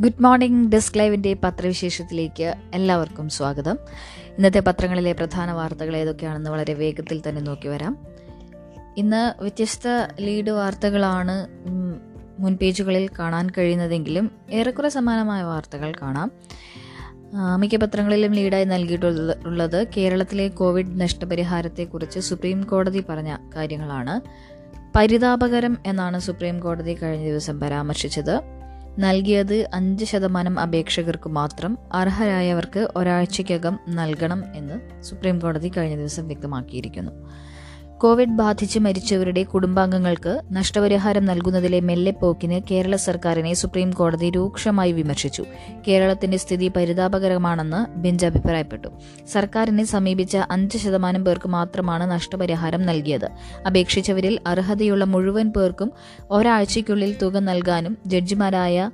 Good 0.00 0.22
morning 0.22 0.72
desk 0.72 0.98
ലൈവിന്റെ 0.98 1.36
പത്രവിശേഷത്തിലേക്ക് 1.44 2.54
എല്ലാവർക്കും 2.74 3.28
സ്വാഗതം. 3.28 3.78
ഇന്നത്തെ 4.38 4.60
പത്രങ്ങളിലെ 4.60 5.12
പ്രധാന 5.12 5.52
വാർത്തകൾ 5.52 5.96
ഏതൊക്കെയാണെന്ന് 5.96 6.50
വളരെ 6.50 6.74
വേഗത്തിൽ 6.74 7.22
തന്നെ 7.28 7.42
നോക്കി 7.42 7.68
വരാം. 7.68 8.06
ഇന്ന് 8.96 9.42
വ്യത്യസ്ത 9.42 9.88
ലീഡ് 10.20 10.50
വാർത്തകളാണ് 10.50 11.46
മുൻ 12.38 12.56
പേജുകളിൽ 12.56 13.10
കാണാൻ 13.18 13.50
കഴിയുന്നതെങ്കിലും 13.58 14.30
ഏറെക്കുറെ 14.50 14.88
സമാനമായ 14.88 15.42
വാർത്തകൾ 15.42 15.92
കാണാം. 16.02 16.32
മിക്ക 17.56 17.76
പത്രങ്ങളിലും 17.76 18.32
ലീഡായി 18.32 18.64
നൽകിയിട്ടുള്ളത് 18.64 19.86
കേരളത്തിലെ 19.96 20.48
കോവിഡ് 20.48 21.00
നഷ്ടപരിഹാരത്തെക്കുറിച്ച് 21.00 22.20
സുപ്രീം 22.20 22.62
കോടതി 22.62 23.04
പറഞ്ഞ 23.08 23.36
കാര്യങ്ങളാണ്. 23.56 24.20
പരിതാപകരം 24.96 25.78
എന്നാണ് 25.86 26.20
സുപ്രീം 26.20 26.60
കോടതി 26.60 26.94
കഴിഞ്ഞ 26.94 27.24
ദിവസം 27.24 27.60
പരാമർശിച്ചത്. 27.60 28.59
നൽകിയത് 28.98 29.70
അഞ്ച് 29.74 30.04
ശതമാനം 30.04 30.60
അപേക്ഷകർക്ക് 30.60 31.30
മാത്രം 31.30 31.78
അർഹരായവർക്ക് 31.92 32.88
ഒരാഴ്ചയ്ക്കകം 32.96 33.78
നൽകണം 33.88 34.44
എന്ന് 34.54 35.02
സുപ്രീം 35.02 35.40
കോടതി 35.40 35.72
കഴിഞ്ഞ 35.76 35.96
ദിവസം 35.96 36.26
വ്യക്തമാക്കിയിരിക്കുന്നു. 36.26 37.12
കോവിഡ് 38.00 38.28
ബാധിച്ച് 38.28 38.78
മരിച്ചവരുടെ 38.78 39.42
കുടുംബാംഗങ്ങൾക്ക് 39.42 40.40
നഷ്ടപരിഹാരം 40.52 41.24
നൽകുന്നതിലെ 41.24 41.80
മെല്ലെപ്പോക്കിന് 41.80 42.60
കേരള 42.70 42.96
സർക്കാരിനെ 42.96 43.54
സുപ്രീം 43.54 43.90
കോടതി 43.90 44.30
രൂക്ഷമായി 44.30 44.92
വിമർശിച്ചു. 44.92 45.44
കേരളത്തിന്റെ 45.88 46.36
സ്ഥിതി 46.36 46.68
പരിതാപകരമാണെന്ന് 46.68 47.98
ബെഞ്ച് 47.98 48.26
അഭിപ്രായപ്പെട്ടു. 48.26 48.88
സർക്കാരിനെ 49.32 49.84
സമീപിച്ച 49.84 50.36
അഞ്ച് 50.50 50.78
ശതമാനം 50.78 51.24
പേർക്ക് 51.24 51.48
മാത്രമാണ് 51.48 52.10
നഷ്ടപരിഹാരം 52.10 52.86
നൽകിയത്. 52.86 53.28
അപേക്ഷിച്ചവരിൽ 53.66 54.38
അർഹതയുള്ള 54.46 55.04
മുഴുവൻ 55.04 55.50
പേർക്കും 55.50 55.92
ഒരാഴ്ചയ്ക്കുള്ളിൽ 56.30 57.16
തുക 57.22 57.38
നൽകാനും 57.38 57.98
ജഡ്ജിമാരായ 58.06 58.90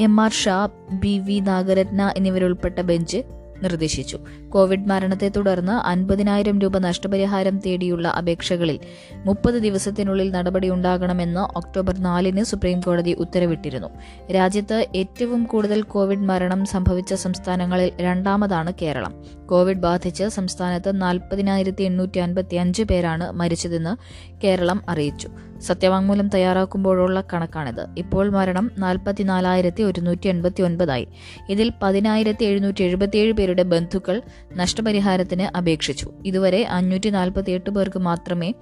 M 0.00 0.20
R 0.20 0.32
Shah 0.32 0.68
B 0.92 1.18
V 1.18 1.40
Nagarathna 1.40 2.14
എന്നിവരുൾപ്പെട്ട 2.16 2.80
bench 2.80 3.22
നിർദ്ദേശിച്ചു. 3.62 4.18
കോവിഡ് 4.54 4.86
മരണത്തെ 4.86 5.28
തുടർന്ന് 5.28 5.72
അൻപതിനായിരം 5.72 6.58
രൂപ 6.58 6.78
നഷ്ടപരിഹാരം 6.78 7.58
തേടിയുള്ള 7.58 8.08
അപേക്ഷകളിൽ 8.08 8.78
മുപ്പത് 9.26 9.54
ദിവസത്തിനുള്ളിൽ 9.54 10.30
നടപടിയുണ്ടാകണമെന്ന് 10.30 11.40
ഒക്ടോബർ 11.40 11.98
നാലിന് 11.98 12.44
സുപ്രീംകോടതി 12.44 13.16
ഉത്തരവിട്ടിരുന്നു. 13.18 13.88
രാജ്യത്ത് 14.32 14.86
ഏറ്റവും 14.96 15.44
കൂടുതൽ 15.44 15.82
കോവിഡ് 15.82 16.18
മരണം 16.18 16.64
സംഭവിച്ച 16.66 17.14
സംസ്ഥാനങ്ങളിൽ 17.14 17.92
രണ്ടാമതാണ് 18.00 18.72
കേരളം. 18.82 19.24
കോവിഡ് 19.46 19.76
ബാധിച്ച് 19.76 20.28
സംസ്ഥാനത്ത് 20.28 21.02
നാൽപ്പതിനായിരത്തി 21.02 21.82
എണ്ണൂറ്റി 21.82 22.18
അൻപത്തി 22.18 22.54
അഞ്ച് 22.56 22.82
പേരാണ് 22.82 23.32
മരിച്ചതെന്ന് 23.32 23.96
കേരളം 24.44 24.82
അറിയിച്ചു. 24.88 25.28
സത്യവാങ്മൂലം 25.60 26.28
തയ്യാറാക്കുമ്പോഴുള്ള 26.28 27.24
കണക്കാണിത്. 27.32 27.86
ഇപ്പോൾ 27.98 28.30
മരണം 28.30 28.70
നാൽപ്പത്തിനാലായിരത്തി 28.78 29.82
ഒരുന്നൂറ്റി 29.82 30.28
എൺപത്തി 30.28 30.62
ഒൻപതായി 30.62 31.08
ഇതിൽ 31.50 31.72
പതിനായിരത്തി 31.82 32.44
എഴുന്നൂറ്റി 32.44 32.82
എഴുപത്തിയേഴ് 32.82 33.32
പേരുടെ 33.32 33.62
ബന്ധുക്കൾ 33.62 34.22
നഷ്ടപരിഹാരത്തിന് 34.52 35.56
അപേക്ഷിച്ചു. 35.56 36.12
ഇതുവരെ 36.24 36.64
അഞ്ഞൂറ്റി 36.64 37.10
നാൽപ്പത്തി 37.10 37.50
എട്ട് 37.50 37.70
പേർക്ക് 37.70 37.98
മാത്രമേ 37.98 38.52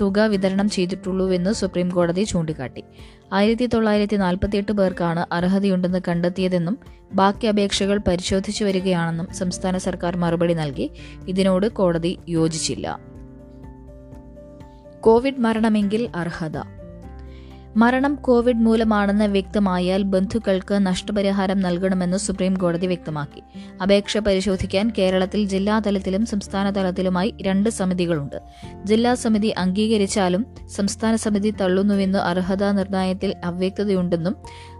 തുക 0.00 0.18
വിതരണം 0.18 0.70
ചെയ്തിട്ടുള്ളൂവെന്ന് 0.70 1.52
സുപ്രീം 1.52 1.88
കോടതി 1.88 2.24
ചൂണ്ടിക്കാട്ടി. 2.24 2.84
ആയിരത്തി 3.32 3.66
തൊള്ളായിരത്തി 3.66 4.16
നാൽപ്പത്തിയെട്ട് 4.16 4.72
പേർക്കാണ് 4.72 5.26
അർഹതയുണ്ടെന്ന് 5.32 6.00
കണ്ടെത്തിയതെന്നും 6.08 6.78
ബാക്കി 7.12 7.46
അപേക്ഷകൾ 7.46 8.00
പരിശോധിച്ചു 8.08 8.64
വരികയാണെന്നും 8.64 9.34
സംസ്ഥാന 9.34 9.78
സർക്കാർ 9.78 10.16
മറുപടി 10.16 10.54
നൽകി. 10.54 10.90
ഇതിനോട് 11.28 11.66
കോടതി 11.66 12.18
യോജിച്ചില്ല. 12.28 12.98
കോവിഡ് 15.00 15.40
മരണമെങ്കിൽ 15.40 16.08
അർഹത 16.14 16.81
മരണം 17.76 18.14
കോവിഡ് 18.14 18.56
മൂലമാണെന്ന് 18.56 19.24
വ്യക്തമായാൽ 19.24 20.02
ബന്ധുക്കൾക്ക് 20.02 20.74
നഷ്ടപരിഹാരം 20.74 21.60
നൽകണമെന്ന് 21.60 22.16
സുപ്രീം 22.16 22.56
കോടതി 22.56 22.86
വ്യക്തമാക്കി. 22.86 23.42
അപേക്ഷ 23.82 24.18
പരിശോധിക്കാൻ 24.18 24.92
കേരളത്തിൽ 24.98 25.44
ജില്ലാതലത്തിലും 25.44 26.26
സംസ്ഥാന 26.26 26.70
തലത്തിലുമായി 26.70 27.34
രണ്ട് 27.42 27.70
സമിതികളുണ്ട്. 27.70 28.40
ജില്ലാ 28.84 29.14
സമിതി 29.14 29.48
അംഗീകരിച്ചാലും 29.48 30.46
സംസ്ഥാന 30.70 31.16
സമിതി 31.16 31.50
തള്ളുന്നുവെന്ന് 31.50 32.18
അർഹതാ 32.18 32.72
നിർണയത്തിൽ 32.72 33.34
അവ്യക്തതയുണ്ടെന്നും 33.44 34.36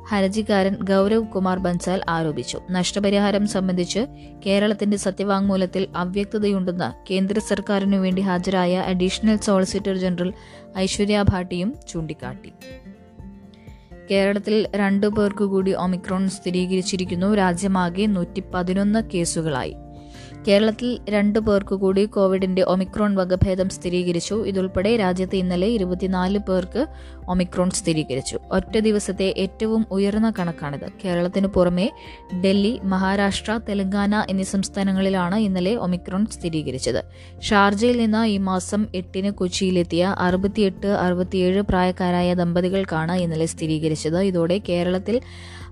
ഹർജിക്കാരൻ 0.09 0.75
ഗൗരവ് 0.75 1.27
കുമാർ 1.27 1.59
ബൻസാൽ 1.59 2.01
ആരോപിച്ചു. 2.09 2.61
നഷ്ടപരിഹാരം 2.71 3.47
സംബന്ധിച്ച് 3.47 4.07
കേരളത്തിന്റെ 4.47 4.97
സത്യവാങ്മൂലത്തിൽ 4.97 5.89
അവ്യക്തതയുണ്ടെന്ന് 5.97 7.13
കേന്ദ്ര 7.13 7.39
സർക്കാരിനു 7.39 7.97
വേണ്ടി 7.97 8.23
ഹാജരായ 8.23 8.77
അഡീഷണൽ 8.79 9.37
സോളിസിറ്റർ 9.37 9.97
ജനറൽ 9.97 10.33
ഐശ്വര്യ 10.79 11.25
ഭാട്ടിയും 11.29 11.75
ചൂണ്ടിക്കാട്ടി. 11.89 12.53
കേരളത്തിൽ 14.11 14.67
രണ്ടു 14.77 15.07
പേർക്കു 15.07 15.45
കൂടി 15.45 15.73
ഒമിക്രോൺ 15.73 16.29
സ്ഥിരീകരിച്ചിരിക്കുന്നു. 16.29 17.35
രാജ്യമാകെ 17.35 18.07
നൂറ്റി 18.07 18.43
പതിനൊന്ന് 18.55 19.11
കേസുകളായി. 19.15 19.75
കേരളത്തിൽ 20.49 20.99
രണ്ടു 21.11 21.39
പേർക്ക് 21.39 21.75
കൂടി 21.75 22.05
കോവിഡിന്റെ 22.05 22.63
ഒമിക്രോൺ 22.63 23.15
വകഭേദം 23.15 23.69
സ്ഥിരീകരിച്ചു. 23.69 24.47
ഇതുൾപ്പെടെ 24.47 24.97
രാജ്യത്ത് 24.97 25.37
ഇന്നലെ 25.37 25.67
ഇരുപത്തിനാല് 25.67 26.39
പേർക്ക് 26.39 26.87
ഒമിക്രോൺ 27.29 27.71
സ്ഥിരീകരിച്ചു. 27.71 28.39
ഒറ്റ 28.53 28.79
ദിവസത്തെ 28.79 29.35
ഏറ്റവും 29.39 29.87
ഉയർന്ന 29.91 30.33
കണക്കാണിത്. 30.39 30.93
കേരളത്തിനു 31.05 31.47
പുറമെ 31.47 31.93
ഡൽഹി 32.45 32.81
മഹാരാഷ്ട്ര 32.85 33.61
തെലങ്കാന 33.69 34.27
എന്നീ 34.31 34.43
സംസ്ഥാനങ്ങളിലാണ് 34.43 35.35
ഇന്നലെ 35.35 35.75
ഒമിക്രോൺ 35.75 36.27
സ്ഥിരീകരിച്ചത്. 36.27 37.05
ഷാർജയിൽ 37.43 37.99
നിന്ന് 37.99 38.27
ഈ 38.27 38.39
മാസം 38.39 38.87
എട്ടിന് 38.95 39.31
കൊച്ചിയിലെത്തിയ 39.31 40.17
അറുപത്തിയെട്ട് 40.19 40.87
അറുപത്തിയേഴ് 40.87 41.63
പ്രായക്കാരായ 41.63 42.35
ദമ്പതികൾക്കാണ് 42.35 43.13
ഇന്നലെ 43.13 43.47
സ്ഥിരീകരിച്ചത്. 43.47 44.19
ഇതോടെ 44.19 44.61
കേരളത്തിൽ 44.69 45.21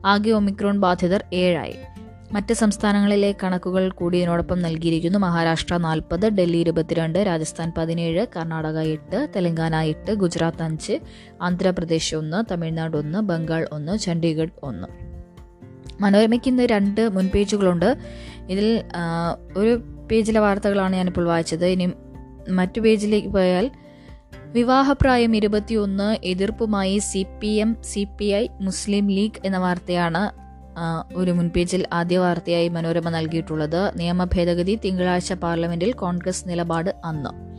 ആകെ 0.04 0.30
ഒമിക്രോൺ 0.30 0.80
ബാധിതർ 0.80 1.24
ഏഴായി. 1.32 1.74
മറ്റ് 2.34 2.54
സംസ്ഥാനങ്ങളിലെ 2.54 3.34
കണക്കുകൾ 3.42 3.88
കൂടി 3.90 4.16
ഇതിനോടൊപ്പം 4.16 4.62
നൽകിയിരിക്കുന്നു. 4.62 5.18
മഹാരാഷ്ട്ര 5.18 5.76
നാൽപ്പത് 5.76 6.26
ഡൽഹി 6.26 6.58
ഇരുപത്തിരണ്ട് 6.58 7.18
രാജസ്ഥാൻ 7.18 7.72
പതിനേഴ് 7.78 8.26
കർണാടക 8.36 8.78
എട്ട് 8.78 9.28
തെലങ്കാന 9.36 9.80
എട്ട് 9.82 10.12
ഗുജറാത്ത് 10.12 10.62
അഞ്ച് 10.62 11.00
ആന്ധ്രാപ്രദേശ് 11.42 12.14
ഒന്ന് 12.14 12.52
തമിഴ്നാട് 12.52 12.96
ഒന്ന് 12.96 13.18
ബംഗാൾ 13.18 13.68
ഒന്ന് 13.72 13.98
ചണ്ഡീഗഡ് 13.98 14.56
ഒന്ന്. 14.62 14.88
മനോരമയ്ക്ക് 16.00 16.48
ഇന്ന് 16.48 16.62
രണ്ട് 16.62 17.08
മുൻപേജുകളുണ്ട് 17.08 17.96
ഇതിൽ 18.48 18.82
ഒരു 19.56 19.72
പേജിലെ 20.10 20.40
വാർത്തകളാണ് 20.40 20.96
ഞാനിപ്പോൾ 20.96 21.24
വായിച്ചത്. 21.24 21.66
ഇനി 21.66 21.86
മറ്റു 22.48 22.80
പേജിലേക്ക് 22.80 23.28
പോയാൽ 23.28 23.70
വിവാഹപ്രായം 24.52 25.36
ഇരുപത്തിയൊന്ന് 25.36 26.26
എതിർപ്പുമായി 26.26 26.98
C 26.98 27.26
P 27.40 27.46
M 27.46 27.76
C 27.84 28.06
P 28.18 28.24
I 28.24 28.46
Muslim 28.60 29.06
League 29.06 29.40
എന്ന 29.44 29.58
വാർത്തയാണ് 29.58 30.22
ഒരു 31.16 31.30
മുൻപേജിൽ 31.30 31.84
ആദ്യ 31.92 32.18
വാർത്തയായി 32.18 32.68
മനോരമ 32.68 33.10
നൽകിയിട്ടുള്ളത്. 33.10 33.98
നിയമ 33.98 34.24
ഭേദഗതി 34.24 34.78
തിങ്കളാഴ്ച 34.84 35.32
പാർലമെന്റിൽ 35.32 35.92
കോൺഗ്രസ് 35.92 36.48
നിലപാട് 36.48 36.94
അന്ന്. 37.04 37.49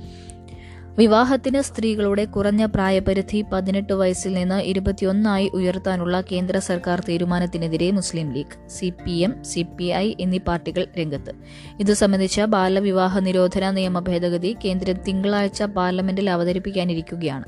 വിവാഹത്തിന് 1.01 1.59
സ്ത്രീകളുടെ 1.67 2.23
കുറഞ്ഞ 2.33 2.63
പ്രായപരിധി 2.73 3.39
പതിനെട്ട് 3.51 3.93
വയസ്സിൽ 3.99 4.31
നിന്ന് 4.37 4.57
ഇരുപത്തിയൊന്നായി 4.71 5.47
ഉയർത്താനുള്ള 5.57 6.15
കേന്ദ്ര 6.31 6.57
സർക്കാർ 6.67 6.99
തീരുമാനത്തിനെതിരെ 7.07 7.87
Muslim 7.99 8.27
League 8.35 8.57
C 8.75 8.87
P 8.99 9.15
M 9.27 9.31
C 9.51 9.61
P 9.77 9.87
I 10.01 10.05
എന്നീ 10.19 10.39
പാർട്ടികൾ 10.49 10.83
രംഗത്ത്. 10.99 11.33
ഇതു 11.79 11.93
സംബന്ധിച്ച 12.01 12.45
ബാലവിവാഹ 12.55 13.19
നിരോധന 13.27 13.71
നിയമ 13.77 13.99
ഭേദഗതി 14.09 14.51
കേന്ദ്രം 14.65 14.99
തിങ്കളാഴ്ച 15.07 15.63
പാർലമെന്റിൽ 15.77 16.29
അവതരിപ്പിക്കാനിരിക്കുകയാണ്. 16.35 17.47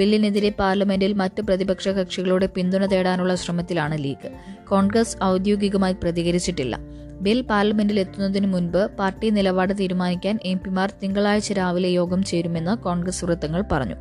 ബില്ലിനെതിരെ 0.00 0.52
പാർലമെന്റിൽ 0.62 1.14
മറ്റ് 1.22 1.42
പ്രതിപക്ഷ 1.42 1.88
കക്ഷികളുടെ 2.00 2.50
പിന്തുണ 2.56 2.84
തേടാനുള്ള 2.86 3.34
ശ്രമത്തിലാണ് 3.34 3.98
ലീഗ്. 4.04 4.30
കോൺഗ്രസ് 4.72 5.16
ഔദ്യോഗികമായി 5.32 5.96
പ്രതികരിച്ചിട്ടില്ല. 6.02 6.74
ബിൽ 7.20 7.42
പാർലമെന്റിൽ 7.42 7.98
എത്തുന്നതിന് 7.98 8.46
മുൻപ് 8.46 8.88
പാർട്ടി 8.98 9.30
നിലപാട് 9.30 9.78
തീരുമാനിക്കാൻ 9.78 10.38
എം 10.44 10.58
പിമാർ 10.58 10.92
തിങ്കളാഴ്ച 11.02 11.52
രാവിലെ 11.52 11.88
യോഗം 11.88 12.22
ചേരുമെന്ന് 12.22 12.78
കോൺഗ്രസ് 12.78 13.24
വൃത്തങ്ങൾ 13.24 13.64
പറഞ്ഞു. 13.72 13.94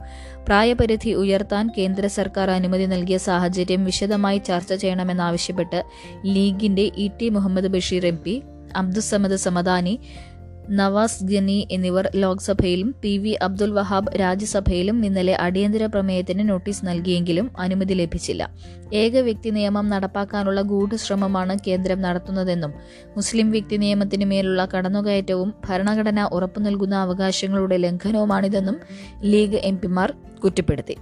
പ്രായപരിധി 0.47 1.13
ഉയർത്താൻ 1.13 1.69
കേന്ദ്ര 1.77 2.07
സർക്കാർ 2.07 2.49
അനുമതി 2.49 2.85
നൽകിയ 2.85 3.17
സാഹചര്യം 3.17 3.85
വിശദമായി 3.85 4.37
ചർച്ച 4.37 4.73
ചെയ്യണമെന്നാവശ്യപ്പെട്ട് 4.73 5.83
ലീഗിന്റെ 6.25 6.91
E 6.97 7.09
T 7.19 7.29
Muhammad 7.29 7.67
Basheer 7.67 8.05
M 8.05 8.17
P 8.17 8.43
Abdussamad 8.75 9.35
Samadani 9.35 9.99
Navas 10.69 11.23
Gani 11.23 11.67
എന്നിവർ 11.71 12.09
ലോക്സഭയിലും 12.15 12.95
പി 13.03 13.17
വി 13.17 13.37
അബ്ദുൽ 13.41 13.71
വഹാബ് 13.71 14.19
രാജ്യസഭയിലും 14.19 15.05
ഇന്നലെ 15.05 15.33
അടിയന്തര 15.33 15.85
പ്രമേയത്തിന് 15.85 16.49
നോട്ടീസ് 16.49 16.85
നൽകിയെങ്കിലും 16.85 17.51
അനുമതി 17.59 17.93
ലഭിച്ചില്ല. 17.93 18.49
ഏക 18.93 19.17
വ്യക്തി 19.17 19.49
നിയമം 19.49 19.89
നടപ്പാക്കാനുള്ള 19.89 20.61
ഗൂഢശ്രമമാണ് 20.61 21.57
കേന്ദ്രം 21.67 22.01
നടത്തുന്നതെന്നും 22.01 22.73
മുസ്ലിം 23.15 23.51
വ്യക്തി 23.51 23.77
നിയമത്തിന് 23.77 24.25
മേലുള്ള 24.25 24.69
കടന്നുകയറ്റവും 24.75 25.53
ഭരണഘടന 25.65 26.21
ഉറപ്പു 26.21 26.59
നൽകുന്ന 26.59 26.95
അവകാശങ്ങളുടെ 26.95 27.77
ലംഘനവുമാണിതെന്നും 27.77 28.79
ലീഗ് 29.21 29.55
എം 29.55 29.79
കുറ്റപ്പെടുത്തി. 30.43 30.95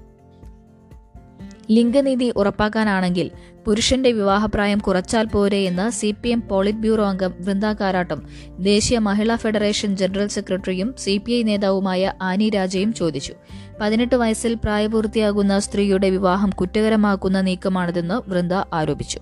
ലിംഗനീതി 1.71 2.33
ഉറപ്പാക്കാനാണെങ്കിൽ 2.35 3.27
പുരുഷന്റെ 3.65 4.12
വിവാഹപ്രായം 4.12 4.79
കുറച്ചാൽ 4.79 5.25
പോരെ 5.25 5.59
എന്ന് 5.63 5.91
C 5.91 6.15
P 6.21 6.29
M 6.29 6.41
polit 6.47 6.79
bureau 6.79 7.03
അംഗം 7.06 7.33
വൃന്ദ 7.41 7.65
കാരാട്ടും 7.65 8.21
ദേശീയ 8.59 9.00
മഹിളാ 9.00 9.35
ഫെഡറേഷൻ 9.35 9.95
ജനറൽ 9.95 10.27
സെക്രട്ടറിയും 10.27 10.95
സി 10.97 11.21
പി 11.25 11.31
ഐ 11.31 11.44
നേതാവുമായ 11.44 12.13
ആനി 12.21 12.50
രാജയും 12.50 12.94
ചോദിച്ചു. 12.94 13.33
പതിനെട്ട് 13.81 14.15
വയസ്സിൽ 14.15 14.53
പ്രായപൂർത്തിയാകുന്ന 14.56 15.59
സ്ത്രീയുടെ 15.59 16.09
വിവാഹം 16.09 16.50
കുറ്റകരമാക്കുന്ന 16.50 17.41
നീക്കമാണിതെന്ന് 17.41 18.29
വൃന്ദ 18.29 18.53
ആരോപിച്ചു. 18.74 19.19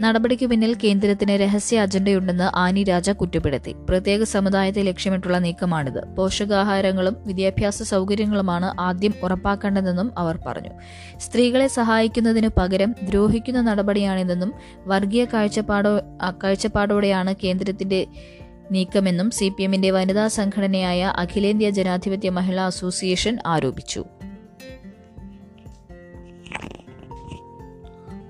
നടപടിക്ക് 0.00 0.46
പിന്നിൽ 0.46 0.74
കേന്ദ്രത്തിന് 0.74 1.32
രഹസ്യ 1.32 1.80
അജണ്ടയുണ്ടെന്ന് 1.80 2.56
ആനി 2.56 2.84
രാജ 2.84 3.10
കുറ്റപ്പെടുത്തി. 3.10 3.72
പ്രത്യേക 3.88 4.22
സമുദായത്തെ 4.22 4.82
ലക്ഷ്യമിട്ടുള്ള 4.82 5.38
നീക്കമാണിത്. 5.38 6.16
പോഷകാഹാരങ്ങളും 6.16 7.16
വിദ്യാഭ്യാസ 7.26 7.82
സൗകര്യങ്ങളുമാണ് 7.82 8.80
ആദ്യം 8.80 9.14
ഉറപ്പാക്കേണ്ടതെന്നും 9.22 10.12
അവർ 10.18 10.38
പറഞ്ഞു. 10.46 10.70
സ്ത്രീകളെ 11.18 11.66
സഹായിക്കുന്നതിനു 11.66 12.48
പകരം 12.58 12.94
ദ്രോഹിക്കുന്ന 13.02 13.60
നടപടിയാണിതെന്നും 13.60 14.52
വർഗീയ 14.86 15.24
കാഴ്ചപ്പാടോ 15.24 15.98
കാഴ്ചപ്പാടോടെയാണ് 16.44 17.34
കേന്ദ്രത്തിന്റെ 17.44 18.06
നീക്കമെന്നും 18.70 19.30
സി 19.30 19.52
പി 19.58 19.62
എമ്മിന്റെ 19.62 19.90
വനിതാ 19.90 20.28
സംഘടനയായ 20.28 21.12
അഖിലേന്ത്യാ 21.16 21.70
ജനാധിപത്യ 21.70 22.30
മഹിളാ 22.30 22.66
അസോസിയേഷൻ 22.66 23.38
ആരോപിച്ചു. 23.46 24.04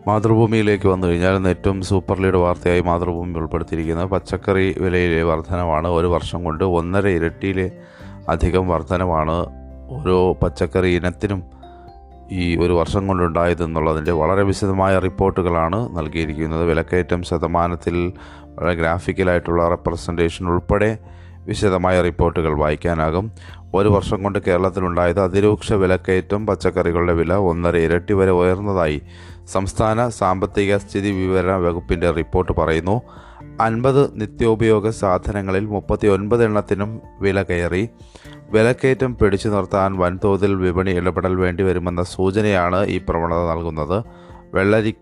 മാതൃഭൂമിയിലേക്ക് 0.06 0.88
വന്നു 0.88 1.06
കഴിഞ്ഞാൽ 1.06 1.48
ഏറ്റവും 1.48 1.82
സൂപ്പർ 1.82 2.20
ലീഡ് 2.20 2.34
വാർത്തയായി 2.34 2.80
മാതൃഭൂമി 2.80 3.38
ഉൾപ്പെടുത്തിയിരിക്കുന്നത്. 3.38 4.06
പച്ചക്കറി 4.06 4.74
വിലയിലെ 4.78 5.22
വർധനമാണ് 5.22 5.88
ഒരു 5.88 6.06
വർഷം 6.06 6.44
കൊണ്ട് 6.44 6.64
ഒന്നര 6.64 7.06
ഇരട്ടിയിലെ 7.06 7.70
അധികം 8.28 8.68
വർധനമാണ് 8.68 9.36
ഓരോ 9.88 10.32
പച്ചക്കറി 10.32 10.88
ഇനത്തിനും 10.88 11.42
ഈ 12.30 12.56
ഒരു 12.56 12.72
വർഷം 12.72 13.06
കൊണ്ടുണ്ടായതെന്നുള്ളതിന്റെ 13.06 14.12
വളരെ 14.12 14.42
വിശദമായ 14.42 14.98
റിപ്പോർട്ടുകളാണ് 14.98 15.96
നൽകിയിരിക്കുന്നത്. 15.96 16.64
വിലക്കയറ്റം 16.64 17.22
ശതമാനത്തിൽ 17.22 18.12
വളരെ 18.48 18.74
ഗ്രാഫിക്കലായിട്ടുള്ള 18.74 19.68
റെപ്രസെന്റേഷൻ 19.68 20.46
ഉൾപ്പെടെ 20.46 20.98
വിശദമായ 21.46 22.00
റിപ്പോർട്ടുകൾ 22.00 22.58
വായിക്കാനാകും. 22.58 23.32
ഒരു 23.74 23.88
വർഷം 23.88 24.22
കൊണ്ട് 24.22 24.38
കേരളത്തിലുണ്ടായത് 24.38 25.20
അതിരൂക്ഷ 25.20 25.72
വിലക്കയറ്റം 25.72 26.46
പച്ചക്കറികളുടെ 26.46 27.12
വില 27.12 27.34
ഒന്നര 27.34 27.76
ഇരട്ടി 27.76 28.14
വരെ 28.14 28.30
ഉയർന്നതായി 28.30 29.02
സംസ്ഥാന 29.48 30.08
സാമ്പത്തിക 30.08 30.76
സ്ഥിതി 30.76 31.10
വിവര 31.10 31.50
വകുപ്പിന്റെ 31.50 32.10
റിപ്പോർട്ട് 32.10 32.52
പറയുന്നു. 32.52 33.02
അൻപത് 33.60 34.20
നിത്യോപയോഗ 34.20 34.88
സാധനങ്ങളിൽ 34.88 35.66
മുപ്പത്തി 35.66 36.06
ഒൻപത് 36.06 36.44
എണ്ണത്തിനും 36.44 37.00
വില 37.20 37.42
കയറി. 37.42 37.88
വിലക്കയറ്റം 38.50 39.16
പിടിച്ചു 39.16 39.48
നിർത്താൻ 39.48 39.98
വൻതോതിൽ 39.98 40.54
വിപണി 40.54 40.90
ഇടപെടൽ 40.90 41.34
വേണ്ടിവരുമെന്ന 41.34 42.02
സൂചനയാണ് 42.02 42.86
ഈ 42.86 43.00
പ്രവണത 43.08 43.50
നൽകുന്നത്. 43.50 44.04
വെള്ളരി 44.54 44.94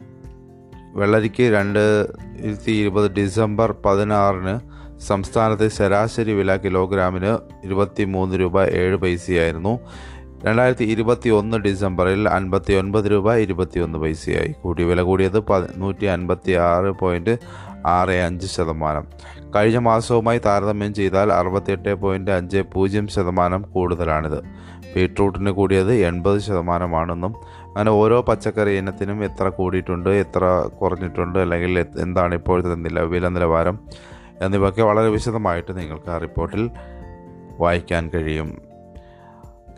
വെള്ളരിക്ക് 0.94 1.42
രണ്ടായിരത്തി 1.42 2.72
ഇരുപത് 2.72 3.12
ഡിസംബർ 3.12 3.74
പതിനാറിന് 3.84 4.82
സംസ്ഥാനത്തെ 5.00 5.68
ശരാശരി 5.68 6.32
വില 6.32 6.56
കിലോഗ്രാമിന് 6.56 7.38
ഇരുപത്തി 7.64 8.04
മൂന്ന് 8.04 8.40
രൂപ 8.40 8.62
ഏഴ് 8.62 8.96
പൈസയായിരുന്നു. 8.96 9.78
രണ്ടായിരത്തി 10.46 10.84
ഇരുപത്തി 10.84 11.30
ഒന്ന് 11.30 11.56
ഡിസംബറിൽ 11.56 12.28
അൻപത്തി 12.28 12.72
ഒൻപത് 12.72 13.10
രൂപ 13.10 13.34
ഇരുപത്തിയൊന്ന് 13.34 13.98
പൈസയായി. 13.98 14.54
കൂടി 14.62 14.82
വില 14.82 15.02
കൂടിയത് 15.02 15.44
നൂറ്റി 15.76 16.04
അൻപത്തി 16.04 16.52
ആറ് 16.52 16.90
പോയിന്റ് 16.90 17.38
ആറ് 17.86 18.10
അഞ്ച് 18.10 18.46
ശതമാനം. 18.46 19.04
കഴിഞ്ഞ 19.56 19.78
മാസവുമായി 19.78 20.40
താരതമ്യം 20.46 20.94
ചെയ്താൽ 20.94 21.32
അറുപത്തിയെട്ട് 21.32 21.94
പോയിന്റ് 21.94 22.30
അഞ്ച് 22.30 22.58
പൂജ്യം 22.72 23.08
ശതമാനം 23.08 23.62
കൂടുതലാണിത്. 23.62 24.42
ബീട്രൂട്ടിന് 24.96 25.50
കൂടിയത് 25.50 25.92
എൺപത് 25.92 26.38
ശതമാനമാണെന്നും 26.38 27.34
അങ്ങനെ 27.66 27.90
ഓരോ 27.90 28.22
പച്ചക്കറി 28.22 28.70
ഇനത്തിനും 28.70 29.24
എത്ര 29.24 29.48
കൂടിയിട്ടുണ്ട് 29.48 30.10
എത്ര 30.10 30.44
കുറഞ്ഞിട്ടുണ്ട് 30.82 31.38
അല്ലെങ്കിൽ 31.38 31.78
എന്താണ് 31.78 32.34
ഇപ്പോഴത്തെ 32.34 32.74
നില 32.74 33.00
വില 33.00 33.28
നിലവാരം 33.28 33.78
എന്നിവയൊക്കെ 34.40 34.82
വളരെ 34.82 35.08
വിശദമായിട്ട് 35.08 35.78
നിങ്ങൾക്ക് 35.78 36.10
ആ 36.10 36.18
റിപ്പോർട്ടിൽ 36.18 36.70
വായിക്കാൻ 37.60 38.10
കഴിയും. 38.14 38.71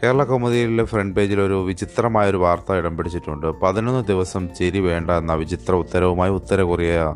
കേരള 0.05 0.25
കൗമുദിയിലെ 0.25 0.85
ഫ്രണ്ട് 0.85 1.17
പേജിൽ 1.17 1.41
ഒരു 1.41 1.65
വിചിത്രമായൊരു 1.65 2.37
വാർത്ത 2.37 2.73
ഇടം 2.73 2.97
പിടിച്ചിട്ടുണ്ട്. 2.97 3.47
പതിനൊന്ന് 3.47 4.05
ദിവസം 4.05 4.55
ചിരി 4.55 4.81
വേണ്ട 4.81 5.11
എന്ന 5.11 5.35
വിചിത്ര 5.35 5.75
ഉത്തരവുമായി 5.75 6.31
ഉത്തര 6.31 6.61
കൊറിയ 6.61 7.15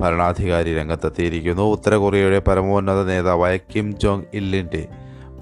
ഭരണാധികാരി 0.00 0.74
രംഗത്തെത്തിയിരിക്കുന്നു. 0.74 1.62
ഉത്തര 1.62 1.94
കൊറിയയുടെ 1.94 2.38
പരമോന്നത 2.38 3.04
നേതാവായ 3.04 3.56
കിം 3.56 3.98
ജോങ് 3.98 4.22
ഇല്ലിന്റെ 4.34 4.88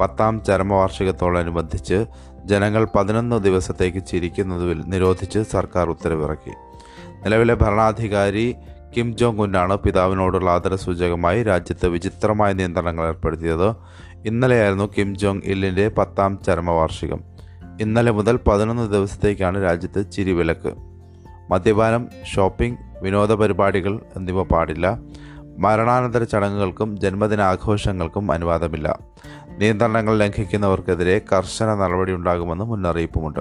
പത്താം 0.01 0.45
ചരമവാർഷികത്തോടനുബന്ധിച്ച് 0.45 2.07
ജനങ്ങൾ 2.45 2.87
പതിനൊന്ന് 2.97 3.37
ദിവസത്തേക്ക് 3.37 4.07
ചിരിക്കുന്നത് 4.07 4.93
നിരോധിച്ച് 4.93 5.39
സർക്കാർ 5.39 5.91
ഉത്തരവിറക്കി. 5.91 6.51
നിലവിലെ 7.25 7.55
ഭരണാധികാരി 7.55 8.55
കിം 8.97 9.17
ജോങ് 9.17 9.41
ഉന്നാണ് 9.41 9.77
പിതാവിനോടുള്ള 9.77 10.51
ആദരസൂചകമായി 10.51 11.43
രാജ്യത്ത് 11.43 11.89
വിചിത്രമായ 11.89 12.53
നിയന്ത്രണങ്ങൾ 12.53 13.07
ഏർപ്പെടുത്തിയത്. 13.07 13.69
ഇന്നലെയായിരുന്നു 14.27 14.89
കിം 14.99 15.17
ജോങ് 15.17 15.41
ഇല്ലിന്റെ 15.45 15.89
പത്താം 15.89 16.39
ചരമവാർഷികം. 16.47 17.21
ഇന്നലെ 17.81 18.11
മുതൽ 18.11 18.37
പതിനൊന്ന് 18.37 18.93
ദിവസത്തേക്കാണ് 18.93 19.63
രാജ്യത്ത് 19.63 20.11
ചിരിവിലക്ക്. 20.11 20.75
മദ്യപാനം 21.51 22.09
ഷോപ്പിംഗ് 22.35 22.79
വിനോദ 23.03 23.33
പരിപാടികൾ 23.33 24.01
എന്നിവ 24.17 24.43
പാടില്ല. 24.43 24.99
മരണാനന്തര 25.59 26.23
ചടങ്ങുകൾക്കും 26.23 27.01
ജന്മദിനാഘോഷങ്ങൾക്കും 27.01 28.33
അനുവാദമില്ല. 28.33 28.99
നിയന്ത്രണങ്ങൾ 29.59 30.19
ലംഘിക്കുന്നവർക്കെതിരെ 30.19 31.21
കർശന 31.33 31.75
നടപടി 31.75 32.13
ഉണ്ടാകുമെന്ന് 32.13 32.65
മുന്നറിയിപ്പുമുണ്ട്. 32.65 33.41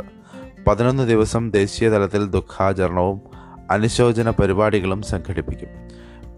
പതിനൊന്ന് 0.68 1.04
ദിവസം 1.04 1.52
ദേശീയ 1.52 1.90
തലത്തിൽ 1.90 2.26
ദുഃഖാചരണവും 2.26 3.22
അനുശോചന 3.72 4.30
പരിപാടികളും 4.30 5.02
സംഘടിപ്പിക്കും. 5.02 5.70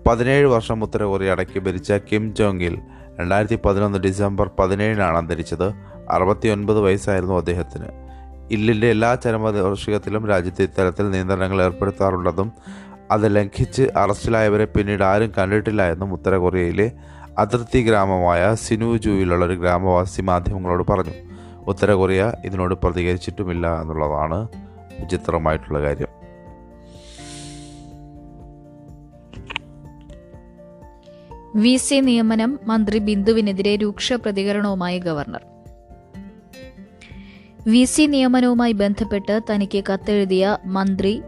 പതിനേഴ് 0.07 0.45
വർഷം 0.45 0.83
ഉത്തര 0.83 1.03
കൊറിയ 1.03 1.31
അടക്കി 1.31 1.59
ഭരിച്ച 1.59 1.91
കിം 1.91 2.35
ജോങ്ങിൽ 2.35 2.77
രണ്ടായിരത്തി 3.21 3.59
പതിനൊന്ന് 3.65 3.99
ഡിസംബർ 3.99 4.49
പതിനേഴിനാണ് 4.59 5.17
അന്തരിച്ചത്. 5.17 5.73
അറുപത്തിയൊൻപത് 6.09 6.79
വയസ്സായിരുന്നു 6.79 7.35
അദ്ദേഹത്തിന്. 7.35 7.85
ഇല്ലിന്റെ 8.51 8.89
എല്ലാ 8.89 9.15
ചരമവാർഷികത്തിലും 9.15 10.27
രാജ്യത്തെ 10.27 10.61
ഇത്തരത്തിൽ 10.61 11.09
നിയന്ത്രണങ്ങൾ 11.09 11.63
ഏർപ്പെടുത്താറുള്ളതും 11.63 12.51
അത് 13.11 13.35
ലംഘിച്ച് 13.35 13.81
അറസ്റ്റിലായവരെ 13.97 14.65
പിന്നീട് 14.65 15.03
ആരും 15.03 15.31
കണ്ടിട്ടില്ല 15.37 15.91
എന്നും 15.91 16.13
ഉത്തര 16.13 16.35
കൊറിയയിലെ 16.35 16.91
അതിർത്തി 17.37 17.87
ഗ്രാമമായ 17.87 18.55
സിനുജുവിലുള്ള 18.55 19.45
ഒരു 19.45 19.53
ഗ്രാമവാസി 19.53 20.21
മാധ്യമങ്ങളോട് 20.21 20.91
പറഞ്ഞു. 20.91 21.13
ഉത്തര 21.67 21.91
കൊറിയ 21.91 22.31
ഇതിനോട് 22.45 22.75
പ്രതികരിച്ചിട്ടുമില്ല 22.75 23.81
എന്നുള്ളതാണ് 23.81 24.47
വിചിത്രമായിട്ടുള്ള 24.99 25.81
കാര്യം. 25.81 26.20
വി 31.55 31.75
സി 31.75 31.95
നിയമനം 31.95 32.59
മന്ത്രി 32.65 32.97
ബിന്ദുവിനെതിരെ 32.97 33.75
രൂക്ഷ 33.75 34.13
പ്രതികരണവുമായി 34.13 34.99
ഗവർണർ. 34.99 35.41
വി 37.67 37.83
സി 37.83 38.03
നിയമനവുമായി 38.05 38.71
ബന്ധപ്പെട്ട് 38.71 39.41
തനിക്ക് 39.49 39.83
കത്തെഴുതിയ 39.89 40.57
മന്ത്രി 40.65 41.21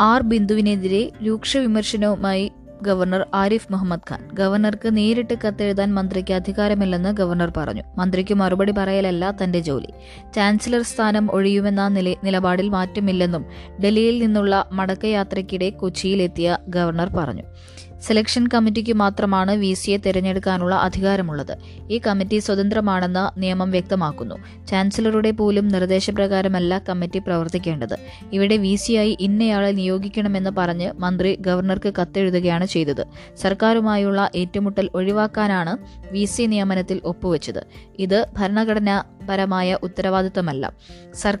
ആർ 0.00 0.22
ബിന്ദുവിനെതിരെ 0.22 1.12
രൂക്ഷ 1.26 1.56
വിമർശനവുമായി 1.56 2.52
ഗവർണർ 2.82 3.26
ആരിഫ് 3.34 3.72
മുഹമ്മദ് 3.72 4.10
ഖാൻ. 4.10 4.30
ഗവർണർക്ക് 4.32 4.96
നേരിട്ട് 4.96 5.34
കത്തെഴുതാൻ 5.44 5.94
മന്ത്രിക്ക് 5.94 6.34
അധികാരമില്ലെന്ന് 6.34 7.16
ഗവർണർ 7.16 7.52
പറഞ്ഞു. 7.56 7.82
മന്ത്രിക്ക് 7.96 8.34
മറുപടി 8.34 8.72
പറയലല്ല 8.72 9.36
തന്റെ 9.44 9.60
ജോലി. 9.60 9.88
ചാൻസലർ 10.34 10.82
സ്ഥാനം 10.82 11.30
ഒഴിയുമെന്ന 11.30 11.88
നില 11.88 12.16
നിലപാടിൽ 12.24 12.68
മാറ്റമില്ലെന്നും 12.68 13.44
ഡൽഹിയിൽ 13.84 14.18
നിന്നുള്ള 14.18 14.68
മടക്കയാത്രയ്ക്കിടെ 14.72 15.70
കൊച്ചിയിലെത്തിയ 15.70 16.58
ഗവർണർ 16.68 17.08
പറഞ്ഞു. 17.08 17.42
സെലക്ഷൻ 18.06 18.46
കമ്മിറ്റിക്ക് 18.46 18.92
മാത്രമാണ് 18.92 19.52
വി 19.52 19.72
സിയെ 19.72 19.96
തിരഞ്ഞെടുക്കാനുള്ള 19.96 20.74
അധികാരമുള്ളത്. 20.74 21.58
ഈ 21.90 22.00
കമ്മിറ്റി 22.06 22.38
സ്വതന്ത്രമാണെന്ന് 22.38 23.40
നിയമം 23.40 23.70
വ്യക്തമാക്കുന്നു. 23.70 24.34
ചാൻസലറുടെ 24.66 25.30
പോലും 25.30 25.68
നിർദ്ദേശപ്രകാരമല്ല 25.68 26.82
കമ്മിറ്റി 26.88 27.18
പ്രവർത്തിക്കേണ്ടത്. 27.18 27.96
ഇവിടെ 28.32 28.56
വി 28.56 28.74
സിയായി 28.74 29.16
ഇന്നയാളെ 29.20 29.72
നിയോഗിക്കണമെന്ന് 29.72 30.50
പറഞ്ഞ് 30.50 30.92
മന്ത്രി 30.98 31.36
ഗവർണർക്ക് 31.40 31.92
കത്തെഴുതുകയാണ് 32.00 32.66
ചെയ്തത്. 32.66 33.04
സർക്കാരുമായുള്ള 33.36 34.30
ഏറ്റുമുട്ടൽ 34.34 34.90
ഒഴിവാക്കാനാണ് 34.94 35.76
വി 36.12 36.24
സി 36.24 36.42
നിയമനത്തിൽ 36.42 37.00
ഒപ്പുവെച്ചത്. 37.04 37.62
ഇത് 37.98 38.26
ഭരണഘടനാപരമായ 38.38 39.78
ഉത്തരവാദിത്തമല്ല 39.82 40.72
സർ 41.14 41.38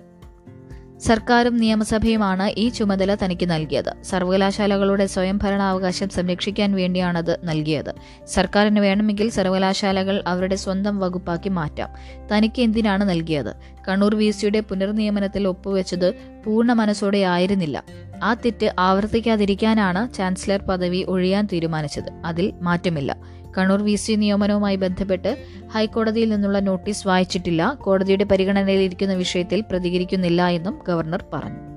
സർക്കാരും 1.02 1.56
നിയമസഭയുമാണ് 1.56 2.54
ഈ 2.58 2.68
ചുമതല 2.68 3.14
തനിക്ക് 3.14 3.50
നൽകിയത്. 3.50 4.02
സർവകലാശാലകളുടെ 4.02 5.06
സ്വയംഭരണാവകാശം 5.06 6.08
സംരക്ഷിക്കാൻ 6.08 6.74
വേണ്ടിയാണത് 6.74 7.38
നൽകിയത്. 7.44 7.94
സർക്കാരിന് 8.26 8.80
വേണമെങ്കിൽ 8.80 9.30
സർവകലാശാലകൾ 9.30 10.24
അവരുടെ 10.26 10.56
സ്വന്തം 10.56 10.98
വകുപ്പാക്കി 10.98 11.48
മാറ്റാം. 11.48 11.88
തനിക്ക് 12.32 12.62
എന്തിനാണ് 12.62 13.10
നൽകിയത്? 13.10 13.54
കണ്ണൂർ 13.88 14.14
വി. 14.14 14.30
സിയുടെ 14.30 14.60
പുനർനിയമനത്തിൽ 14.60 15.48
ഒപ്പുവെച്ചത് 15.48 16.14
പൂർണ 16.46 16.72
മനസ്സോടെ 16.72 17.18
ആയിരുന്നില്ല. 17.18 17.84
ആ 18.22 18.34
തെറ്റ് 18.34 18.74
ആവർത്തിക്കാതിരിക്കാനാണ് 18.78 20.14
ചാൻസലർ 20.14 20.60
പദവി 20.62 21.04
ഒഴിയാൻ 21.08 21.48
തീരുമാനിച്ചത്. 21.52 22.10
അതിൽ 22.24 22.52
മാറ്റമില്ല. 22.62 23.41
കണ്ണൂർ 23.58 23.82
വി 23.82 23.94
സി 23.94 24.12
നിയമനവുമായി 24.12 24.76
ബന്ധപ്പെട്ട് 24.76 25.36
ഹൈക്കോടതിയിൽ 25.72 26.28
നിന്നുള്ള 26.28 26.60
നോട്ടീസ് 26.60 27.08
വായിച്ചിട്ടില്ല. 27.08 27.74
കോടതിയുടെ 27.80 28.24
പരിഗണനയിലിരിക്കുന്ന 28.24 29.14
വിഷയത്തിൽ 29.14 29.60
പ്രതികരിക്കുന്നില്ല 29.60 30.46
എന്നും 30.46 30.78
ഗവർണർ 30.88 31.24
പറഞ്ഞു. 31.32 31.72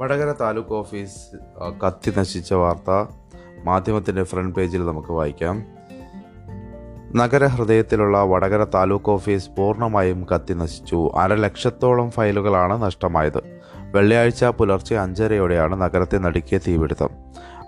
വടകര 0.00 0.32
താലൂക്ക് 0.40 0.70
ഓഫീസ് 0.70 1.36
കത്തി 1.86 2.12
നശിച്ച 2.18 2.52
വാർത്ത 2.52 3.10
മാധ്യമത്തിന്റെ 3.64 4.22
ഫ്രണ്ട് 4.22 4.54
പേജിൽ 4.54 4.86
നമുക്ക് 4.86 5.12
വായിക്കാം. 5.12 5.64
നഗരഹൃദയത്തിലുള്ള 7.16 8.22
വടകര 8.22 8.64
താലൂക്ക് 8.64 9.10
ഓഫീസ് 9.10 9.50
പൂർണമായും 9.50 10.26
കത്തി 10.34 10.54
നശിച്ചു. 10.54 11.10
അരലക്ഷത്തോളം 11.16 12.10
ഫയലുകളാണ് 12.10 12.82
നഷ്ടമായത്. 12.82 13.57
വെള്ളിയാഴ്ച 13.94 14.44
പുലർച്ചെ 14.44 14.96
അഞ്ചരയോടെയാണ് 14.96 15.82
നഗരത്തെ 15.82 16.18
നടുക്കിയ 16.18 16.58
തീപിടുത്തം. 16.58 17.08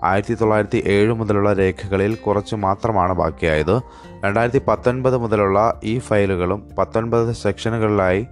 ആയിരത്തി 0.04 0.34
തൊള്ളായിരത്തി 0.34 0.82
ഏഴ് 0.86 1.12
മുതലുള്ള 1.12 1.52
രേഖകളിൽ 1.52 2.14
കുറച്ച് 2.14 2.56
മാത്രമാണ് 2.56 3.12
ബാക്കിയായത്. 3.12 3.80
രണ്ടായിരത്തി 4.24 4.60
പത്തൊൻപത് 4.68 5.16
മുതലുള്ള 5.16 5.80
ഈ 5.84 5.98
ഫയലുകളും 5.98 6.68
പത്തൊൻപത് 6.78 7.32
സെക്ഷനുകളിലായി 7.32 8.26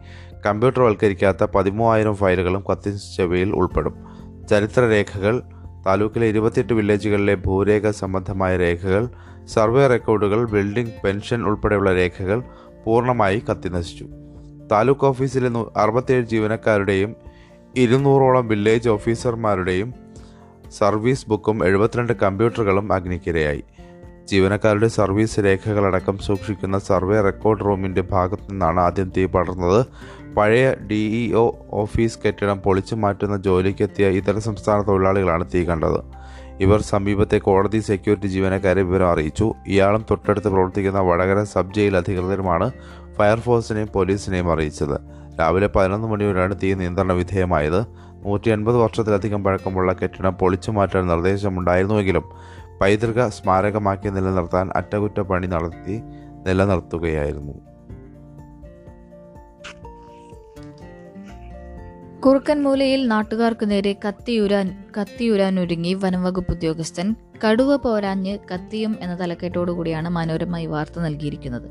കമ്പ്യൂട്ടർവൽക്കരിക്കാത്ത 0.47 1.45
പതിമൂവായിരം 1.45 2.15
ഫയലുകളും 2.15 2.65
കത്തിച്ചവയിൽ 2.71 3.53
ഉൾപ്പെടും. 3.53 3.95
ചരിത്രരേഖകൾ 4.51 5.43
താലൂക്കിലെ 5.87 6.27
ഇരുപത്തിയെട്ട് 6.27 6.73
വില്ലേജുകളിലെ 6.73 7.35
ഭൂരേഖ 7.35 7.91
സംബന്ധമായ 7.91 8.57
രേഖകൾ 8.57 9.09
സർവേ 9.47 9.87
റെക്കോർഡുകൾ 9.87 10.45
ബിൽഡിംഗ് 10.45 10.93
പെൻഷൻ 11.05 11.43
ഉൾപ്പെടെയുള്ള 11.43 11.95
രേഖകൾ 11.95 12.43
പൂർണമായി 12.85 13.43
കത്തിനശിച്ചു. 13.51 14.07
താലൂക്ക് 14.73 15.05
ഓഫീസിലെ 15.05 15.51
അറുപത്തിയേഴ് 15.77 16.27
ജീവനക്കാരുടെയും 16.27 17.17
ഇരുന്നൂറോളം 17.77 18.49
വില്ലേജ് 18.49 18.89
ഓഫീസർമാരുടെയും 18.89 19.95
സർവീസ് 20.79 21.29
ബുക്കും 21.29 21.67
എഴുപത്തിരണ്ട് 21.67 22.13
കമ്പ്യൂട്ടറുകളും 22.13 22.93
അഗ്നിക്കിരയായി. 22.93 23.65
ജീവനക്കാരുടെ 24.29 24.89
സർവീസ് 24.89 25.41
രേഖകളടക്കം 25.41 26.19
സൂക്ഷിക്കുന്ന 26.19 26.79
സർവേ 26.79 27.21
റെക്കോർഡ് 27.21 27.65
റൂമിന്റെ 27.65 28.01
ഭാഗത്തു 28.01 28.51
നിന്നാണ് 28.51 28.81
ആദ്യം 28.81 29.13
തീ 29.17 29.27
പടർന്നത്. 29.27 29.87
പഴയ 30.35 30.75
ഡി 30.75 31.33
ഒ 31.35 31.57
ഓഫീസ് 31.73 32.19
കെട്ടിടം 32.27 32.59
പൊളിച്ചു 32.59 32.95
മാറ്റുന്ന 32.95 33.37
ജോലിക്കെത്തിയ 33.37 34.07
ഇതര 34.07 34.39
സംസ്ഥാന 34.39 34.83
തൊഴിലാളികളാണ് 34.83 35.45
തീ 35.55 35.65
കണ്ടത്. 35.65 36.01
ഇവർ 36.61 36.83
സമീപത്തെ 36.83 37.39
കോടതി 37.39 37.79
സെക്യൂരിറ്റി 37.79 38.27
ജീവനക്കാരെ 38.27 38.83
വിവരം 38.83 39.09
അറിയിച്ചു. 39.09 39.55
ഇയാളും 39.67 40.05
തൊട്ടടുത്ത് 40.11 40.49
പ്രവർത്തിക്കുന്ന 40.49 41.01
വടകര 41.01 41.43
സബ് 41.43 41.75
ജയിൽ 41.75 41.97
അധികൃതരുമാണ് 41.97 42.71
ഫയർഫോഴ്സിനെയും 43.19 43.89
പോലീസിനെയും 43.95 44.53
അറിയിച്ചത്. 44.53 45.18
രാവിലെ 45.41 45.67
പതിനൊന്ന് 45.67 46.09
മണിയോടെയാണ് 46.09 46.55
തീ 46.63 46.75
നിയന്ത്രണ 46.75 47.13
വിധേയമായത്. 47.13 47.81
നൂറ്റി 48.25 48.51
എൺപത് 48.51 48.77
വർഷത്തിലധികം 48.77 49.45
പഴക്കമുള്ള 49.45 49.93
കെട്ടിടം 49.93 50.35
പൊളിച്ചു 50.35 50.71
മാറ്റാൻ 50.71 51.07
നിർദ്ദേശമുണ്ടായിരുന്നുവെങ്കിലും 51.07 52.25
പൈതൃക 52.81 53.29
സ്മാരകമാക്കി 53.29 54.09
നിലനിർത്താൻ 54.09 54.71
അറ്റകുറ്റപ്പണി 54.77 55.47
നടത്തി 55.47 56.01
നിലനിർത്തുകയായിരുന്നു. 56.47 57.53
കുറുക്കൻമൂലയിൽ 62.21 63.09
നാട്ടുകാർക്കു 63.09 63.65
നേരെ 63.65 63.97
കത്തിയുരാൻ 64.09 64.85
കത്തിയുരാനൊരുങ്ങി 65.01 65.95
വനംവകുപ്പ് 65.95 66.53
ഉദ്യോഗസ്ഥൻ 66.53 67.15
കടുവ 67.45 67.77
പോരാഞ്ഞ് 67.77 68.39
കത്തിയും 68.55 68.99
എന്ന 69.03 69.21
തലക്കെട്ടോടുകൂടിയാണ് 69.21 70.09
മനോരമ 70.09 70.59
ഈ 70.59 70.67
വാർത്ത 70.67 70.99
നൽകിയിരിക്കുന്നത്. 70.99 71.69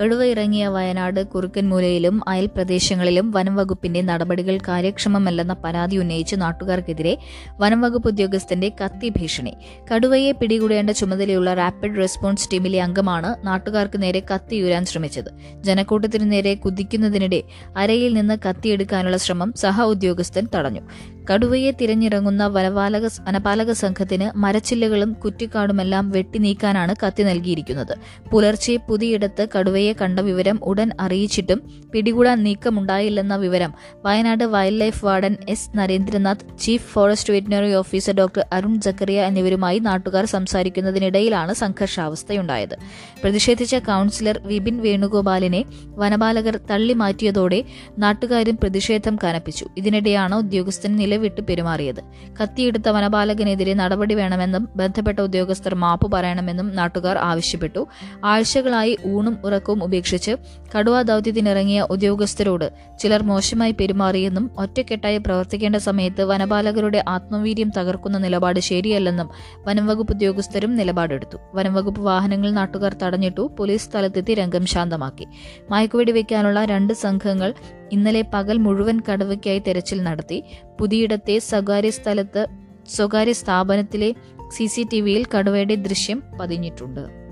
കടുവ 0.00 0.24
ഇറങ്ങിയ 0.24 0.68
വയനാട് 0.68 1.26
കുറുക്കൻമൂലയിലും 1.26 2.28
അയൽ 2.28 2.46
പ്രദേശങ്ങളിലും 2.46 3.30
വനംവകുപ്പിന്റെ 3.30 4.02
നടപടികൾ 4.02 4.58
കാര്യക്ഷമമല്ലെന്ന 4.68 5.56
പരാതി 5.64 5.96
ഉന്നയിച്ച് 5.96 6.36
നാട്ടുകാർക്കെതിരെ 6.40 7.18
വനംവകുപ്പ് 7.60 8.08
ഉദ്യോഗസ്ഥന്റെ 8.08 8.72
കത്തി 8.84 9.08
ഭീഷണി. 9.08 9.56
കടുവയെ 9.92 10.32
പിടികൂടേണ്ട 10.32 10.90
ചുമതലയുള്ള 10.90 11.54
റാപ്പിഡ് 11.54 11.96
റെസ്പോൺസ് 11.96 12.48
ടീമിലെ 12.52 12.82
അംഗമാണ് 12.82 13.46
നാട്ടുകാർക്ക് 13.46 14.02
നേരെ 14.02 14.22
കത്തിയുരാൻ 14.34 14.84
ശ്രമിച്ചത്. 14.84 15.30
ജനക്കൂട്ടത്തിനു 15.60 16.24
നേരെ 16.24 16.54
കുതിക്കുന്നതിനിടെ 16.54 17.42
അരയിൽ 17.76 18.14
നിന്ന് 18.14 18.38
കത്തിയെടുക്കാനുള്ള 18.48 19.16
ശ്രമം 19.16 19.52
സഹ 19.52 19.82
ഉദ്യോഗസ്ഥൻ 19.82 20.48
തടഞ്ഞു. 20.54 21.15
കടുവയെ 21.30 21.70
തിരഞ്ഞിറങ്ങുന്ന 21.70 22.46
വനപാലക 22.46 23.06
വനപാലക 23.26 23.70
സംഘത്തിന് 23.72 24.26
മരച്ചില്ലകളും 24.36 25.12
കുറ്റിക്കാടുമെല്ലാം 25.24 26.10
വെട്ടി 26.10 26.38
നീക്കാനാണ് 26.38 26.94
കത്തി 27.02 27.22
നൽകിയിരിക്കുന്നത്. 27.22 27.94
പുലർച്ചെ 28.32 28.76
പുതിയിടത്ത് 28.88 29.48
കടുവയെ 29.54 29.92
കണ്ട 29.92 30.20
വിവരം 30.20 30.58
ഉടൻ 30.62 30.90
അറിയിച്ചിട്ടും 31.00 31.60
പിടികൂടാൻ 31.92 32.42
നീക്കമുണ്ടായില്ലെന്ന 32.42 33.36
വിവരം 33.36 33.72
Wayanad 34.04 34.44
wildlife 34.80 35.04
warden 35.04 35.36
S 35.48 35.70
Narendranath 35.78 36.46
chief 36.58 36.88
forest 36.92 37.32
veterinary 37.32 37.72
officer 37.72 38.12
doctor 38.12 38.44
Arun 38.52 38.80
Zacharia 38.80 39.20
എന്നിവരുമായി 39.22 39.78
നാട്ടുകാർ 39.78 40.24
സംസാരിക്കുന്നതിനിടയിലാണ് 40.24 41.52
സംഘർഷാവസ്ഥയുണ്ടായത്. 41.52 42.76
പ്രതിഷേധിച്ച 43.22 43.74
കൌൺസിലർ 43.76 44.38
വിപിൻ 44.44 44.82
വേണുഗോപാലിനെ 44.82 45.64
വനപാലകർ 46.02 46.56
തള്ളിമാറ്റിയതോടെ 46.70 47.60
നാട്ടുകാരും 47.98 48.56
പ്രതിഷേധം 48.56 49.16
കനപ്പിച്ചു. 49.24 49.66
ഇതിനിടെയാണ് 49.76 50.34
ഉദ്യോഗസ്ഥൻ 50.34 50.92
നിലവിട്ട് 51.16 51.42
പെരുമാറിയത്. 51.48 52.00
കത്തിയെടുത്ത 52.38 52.88
വനപാലകനെതിരെ 52.88 53.74
നടപടി 53.74 54.14
വേണമെന്നും 54.14 54.68
ബന്ധപ്പെട്ട 54.76 55.18
ഉദ്യോഗസ്ഥർ 55.20 55.74
മാപ്പ് 55.74 56.06
പറയണമെന്നും 56.12 56.76
നാട്ടുകാർ 56.76 57.16
ആവശ്യപ്പെട്ടു. 57.18 57.82
ആഴ്ചകളായി 58.24 58.98
ഊണും 59.06 59.34
ഉറക്കവും 59.44 59.84
ഉപേക്ഷിച്ച് 59.84 60.32
കടുവ 60.74 61.02
ദൌത്യത്തിനിറങ്ങിയ 61.02 61.80
ഉദ്യോഗസ്ഥരോട് 61.90 62.66
ചിലർ 62.98 63.22
മോശമായി 63.22 63.74
പെരുമാറിയെന്നും 63.80 64.50
ഒറ്റക്കെട്ടായി 64.58 65.18
പ്രവർത്തിക്കേണ്ട 65.18 65.76
സമയത്ത് 65.76 66.22
വനപാലകരുടെ 66.22 67.04
ആത്മവീര്യം 67.08 67.70
തകർക്കുന്ന 67.78 68.18
നിലപാട് 68.18 68.60
ശരിയല്ലെന്നും 68.60 69.30
വനംവകുപ്പ് 69.66 70.12
ഉദ്യോഗസ്ഥരും 70.12 70.76
നിലപാടെടുത്തു. 70.76 71.38
വനംവകുപ്പ് 71.54 72.00
വാഹനങ്ങൾ 72.00 72.50
നാട്ടുകാർ 72.50 72.96
തടഞ്ഞിട്ടു 73.02 73.50
പോലീസ് 73.58 73.84
സ്ഥലത്തെത്തി 73.84 74.34
രംഗം 74.34 74.66
ശാന്തമാക്കി. 74.66 75.26
മയക്കുവെടി 75.70 76.12
വയ്ക്കാനുള്ള 76.12 76.64
രണ്ട് 76.64 76.92
സംഘങ്ങൾ 77.04 77.54
ഇന്നലെ 77.92 78.22
പകൽ 78.34 78.56
മുഴുവൻ 78.56 79.00
കടവയ്ക്കായി 79.00 79.58
തെരച്ചിൽ 79.58 80.02
നടത്തി. 80.02 80.42
പുതിയിടത്തെ 80.80 81.38
സ്വകാര്യ 81.38 81.90
സ്ഥലത്ത് 81.90 82.46
സ്വകാര്യ 82.86 83.32
സ്ഥാപനത്തിലെ 83.32 84.14
സി 84.48 84.66
സി 84.66 84.86
ടി 84.92 85.00
വിയിൽ 85.00 85.24
കടുവയുടെ 85.34 85.74
ദൃശ്യം 85.74 86.22
പതിഞ്ഞിട്ടുണ്ട്. 86.40 87.26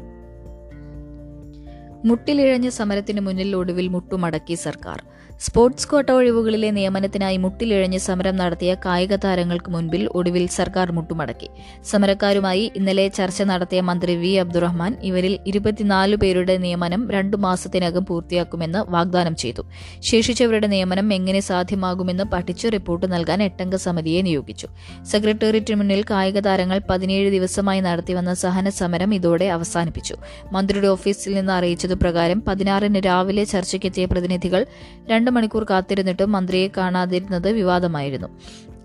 മുട്ടിലിഴഞ്ഞ 2.05 2.69
സമരത്തിന് 2.69 3.21
മുന്നിൽ 3.21 3.57
ഒടുവിൽ 3.57 3.89
മുട്ടുമടക്കി 3.89 4.55
സർക്കാർ. 4.55 5.03
സ്പോർട്സ് 5.45 5.89
കോട്ട 5.89 6.11
ഒഴിവുകളിലെ 6.11 6.69
നിയമനത്തിനായി 6.71 7.37
മുട്ടിലിഴഞ്ഞ് 7.37 7.99
സമരം 7.99 8.37
നടത്തിയ 8.37 8.77
കായിക 8.85 9.15
താരങ്ങൾക്ക് 9.15 9.71
മുൻപിൽ 9.71 10.03
ഒടുവിൽ 10.15 10.47
സർക്കാർ 10.47 10.93
മുട്ടുമടക്കി. 10.93 11.49
സമരക്കാരുമായി 11.91 12.71
ഇന്നലെ 12.77 13.09
ചർച്ച 13.09 13.43
നടത്തിയ 13.43 13.81
മന്ത്രി 13.81 14.15
വി 14.17 14.31
അബ്ദുറഹ്മാൻ 14.35 14.97
ഇവരിൽ 15.03 15.39
ഇരുപത്തിനാല് 15.47 16.17
പേരുടെ 16.17 16.55
നിയമനം 16.57 17.03
രണ്ടു 17.11 17.37
മാസത്തിനകം 17.37 18.05
പൂർത്തിയാക്കുമെന്ന് 18.05 18.81
വാഗ്ദാനം 18.89 19.37
ചെയ്തു. 19.37 19.65
ശേഷിച്ചവരുടെ 20.01 20.67
നിയമനം 20.67 21.13
എങ്ങനെ 21.15 21.41
സാധ്യമാകുമെന്ന് 21.41 22.25
പഠിച്ച് 22.25 22.69
റിപ്പോർട്ട് 22.73 23.13
നൽകാൻ 23.13 23.43
എട്ടംഗ 23.43 23.75
സമിതിയെ 23.77 24.23
നിയോഗിച്ചു. 24.23 24.69
സെക്രട്ടേറിയറ്റിന് 25.13 25.79
മുന്നിൽ 25.83 26.05
കായിക 26.11 26.39
താരങ്ങൾ 26.41 26.81
പതിനേഴ് 26.91 27.29
ദിവസമായി 27.31 27.81
നടത്തിവന്ന 27.81 28.35
സഹന 28.35 28.69
സമരം 28.81 29.15
ഇതോടെ 29.15 29.45
അവസാനിപ്പിച്ചു. 29.59 30.17
മന്ത്രിയുടെ 30.53 30.87
ഓഫീസിൽ 30.87 31.35
നിന്ന് 31.35 31.53
അറിയിച്ചതുപ്രകാരം 31.53 32.43
പതിനാറിന് 32.49 33.03
രാവിലെ 33.11 33.45
ചർച്ചയ്ക്കെത്തിയ 33.45 34.05
പ്രതിനിധികൾ 34.05 34.67
രണ്ട് 35.11 35.31
മണിക്കൂർ 35.35 35.65
കാത്തിരുന്നിട്ടും 35.71 36.33
മന്ത്രിയെ 36.33 36.69
കാണാതിരുന്നത് 36.77 37.49
വിവാദമായിരുന്നു. 37.51 38.29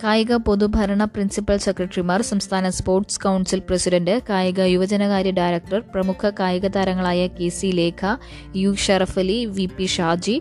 കായിക 0.03 0.35
പൊതുഭരണ 0.35 1.03
പ്രിൻസിപ്പൽ 1.03 1.57
സെക്രട്ടറിമാർ 1.57 2.19
സംസ്ഥാന 2.21 2.69
സ്പോർട്സ് 2.69 3.19
കൗൺസിൽ 3.21 3.61
പ്രസിഡന്റ് 3.69 4.13
കായിക 4.29 4.59
യുവജനകാര്യ 4.73 5.31
ഡയറക്ടർ 5.31 5.79
പ്രമുഖ 5.93 6.29
കായിക 6.39 6.67
താരങ്ങളായ 6.67 7.21
K 7.27 7.47
C 7.49 7.67
Lekha 7.79 8.01
U 8.55 8.71
Sharaf 8.75 9.19
Ali 9.19 9.45
V 9.57 9.65
P 9.77 9.85
Shaji 9.85 10.35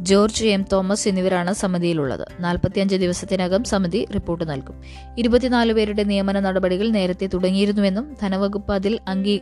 George 0.00 0.50
M 0.54 0.64
Thomas 0.72 1.06
എന്നിവരാണ് 1.08 1.52
സമിതിയിലുള്ളത്. 1.52 2.26
നാൽപ്പത്തിയഞ്ച് 2.40 2.96
ദിവസത്തിനകം 2.96 3.64
സമിതി 3.64 4.02
റിപ്പോർട്ട് 4.14 4.50
നൽകും. 4.50 4.76
ഇരുപത്തിനാല് 5.18 5.72
പേരുടെ 5.72 6.04
നിയമന 6.04 6.40
നടപടികൾ 6.40 6.88
നേരത്തെ 6.88 7.28
തുടങ്ങിയിരുന്നുവെന്നും 7.34 8.08
ധനവകുപ്പ് 8.22 8.72
അതിൽ 8.72 8.96
അംഗീ 9.08 9.36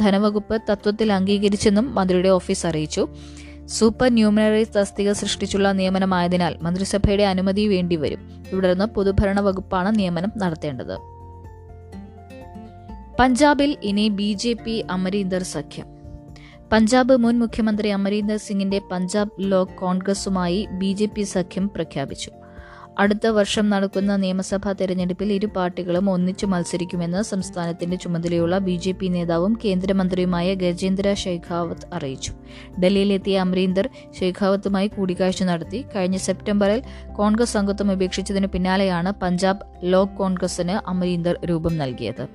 ധനവകുപ്പ് 0.00 0.56
തത്വത്തിൽ 0.70 1.08
അംഗീകരിച്ചെന്നും 1.12 1.94
മന്ത്രിയുടെ 1.94 2.28
ഓഫീസ് 2.28 2.64
അറിയിച്ചു. 2.66 3.02
സൂപ്പർ 3.68 4.08
ന്യൂമിനറി 4.08 4.64
തസ്തിക 4.64 5.12
സൃഷ്ടിച്ചുള്ള 5.12 5.72
നിയമനമായതിനാൽ 5.72 6.56
മന്ത്രിസഭയുടെ 6.62 7.22
അനുമതി 7.22 7.68
വേണ്ടിവരും. 7.68 8.44
തുടർന്ന് 8.52 8.84
പൊതുഭരണ 8.84 9.40
വകുപ്പാണ് 9.40 9.98
നിയമനം 9.98 10.32
നടത്തേണ്ടത്. 10.36 10.98
പഞ്ചാബിൽ 13.20 13.76
ഇനി 13.82 14.08
ബി 14.08 14.32
ജെ 14.32 14.52
പി 14.52 14.84
അമരീന്ദർ 14.90 15.42
സഖ്യം. 15.42 15.86
പഞ്ചാബ് 16.72 17.16
മുൻ 17.16 17.38
മുഖ്യമന്ത്രി 17.38 17.88
അമരീന്ദർ 17.88 18.36
സിംഗിന്റെ 18.36 18.80
പഞ്ചാബ് 18.92 19.30
ലോക് 19.40 19.68
കോൺഗ്രസുമായി 19.68 20.68
ബി 20.70 20.92
ജെ 20.92 21.06
പി 21.06 21.22
സഖ്യം 21.22 21.68
പ്രഖ്യാപിച്ചു. 21.68 22.30
അടുത്ത 22.98 23.26
വർഷം 23.26 23.70
നടക്കുന്ന 23.70 24.16
നിയമസഭാ 24.16 24.72
തെരഞ്ഞെടുപ്പിൽ 24.72 25.32
ഇരു 25.32 25.46
പാർട്ടികളും 25.46 26.10
ഒന്നിച്ചു 26.10 26.46
മത്സരിക്കുമെന്ന് 26.46 27.22
സംസ്ഥാനത്തിന്റെ 27.22 27.96
ചുമതലയുള്ള 27.96 28.58
ബി 28.58 28.76
ജെ 28.76 28.92
പി 28.92 29.06
നേതാവും 29.06 29.58
കേന്ദ്രമന്ത്രിയുമായ 29.64 30.54
ഗജേന്ദ്ര 30.54 31.14
ഷെഖാവത്ത് 31.14 31.94
അറിയിച്ചു. 31.94 32.32
ഡൽഹിയിലെത്തിയ 32.80 33.38
അമരീന്ദർ 33.38 33.88
ഷെഖാവത്തുമായി 34.20 34.88
കൂടിക്കാഴ്ച 34.88 35.42
നടത്തി. 35.42 35.84
കഴിഞ്ഞ 35.96 36.16
സെപ്റ്റംബറിൽ 36.16 36.82
കോൺഗ്രസ് 37.16 37.56
അംഗത്വം 37.56 37.92
ഉപേക്ഷിച്ചതിന് 37.92 38.46
പിന്നാലെയാണ് 38.46 39.12
പഞ്ചാബ് 39.22 39.58
ലോക് 39.82 40.16
കോൺഗ്രസിന് 40.18 40.88
അമരീന്ദർ 40.88 41.38
രൂപം 41.44 41.78
നൽകിയത്. 41.78 42.28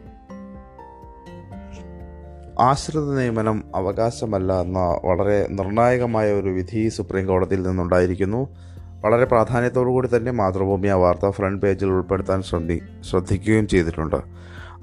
ആശ്രിത 2.60 3.16
നിയമനം 3.20 3.64
അവകാശമല്ല 3.76 4.62
എന്ന 4.62 4.80
വളരെ 4.80 5.48
നിർണായകമായ 5.50 6.34
ഒരു 6.34 6.50
വിധി 6.50 6.90
സുപ്രീം 6.90 7.28
കോടതിയിൽ 7.28 7.62
നിന്നുണ്ടായിരിക്കുന്നു. 7.62 8.73
വളരെ 9.04 9.26
കൂടി 9.88 10.10
തന്നെ 10.16 10.32
മാതൃഭൂമി 10.32 10.88
ആ 10.88 10.96
വാർത്ത 10.96 11.30
ഫ്രണ്ട് 11.30 11.62
പേജിൽ 11.62 11.90
ഉൾപ്പെടുത്താൻ 11.96 12.42
ശ്രദ്ധി 12.42 12.82
ശ്രദ്ധിക്കുകയും 13.10 13.68
ചെയ്തിട്ടുണ്ട്. 13.68 14.20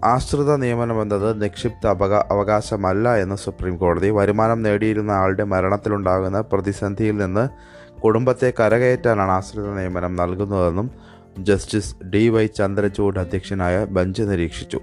ആശ്രിത 0.04 0.52
നിയമനം 0.56 1.02
എന്നത് 1.02 1.42
നിക്ഷിപ്ത 1.42 1.86
അപക 1.86 2.14
അവകാശമല്ല 2.14 3.16
എന്ന് 3.16 3.36
സുപ്രീം 3.36 3.74
കോടതി 3.76 4.10
വരുമാനം 4.10 4.62
നേടിയിരുന്ന 4.62 5.10
ആളുടെ 5.10 5.44
മരണത്തിലുണ്ടാകുന്ന 5.44 6.40
പ്രതിസന്ധിയിൽ 6.40 7.16
നിന്ന് 7.16 7.44
കുടുംബത്തെ 8.00 8.52
കരകയറ്റാനാണ് 8.60 9.30
ആശ്രിത 9.30 9.68
നിയമനം 9.78 10.16
നൽകുന്നതെന്നും 10.16 10.86
ജസ്റ്റിസ് 11.38 11.94
ഡി 12.04 12.28
വൈ 12.28 12.46
ചന്ദ്രചൂഡ് 12.46 13.18
അധ്യക്ഷനായ 13.18 13.84
ബെഞ്ച് 13.84 14.22
നിരീക്ഷിച്ചു. 14.22 14.80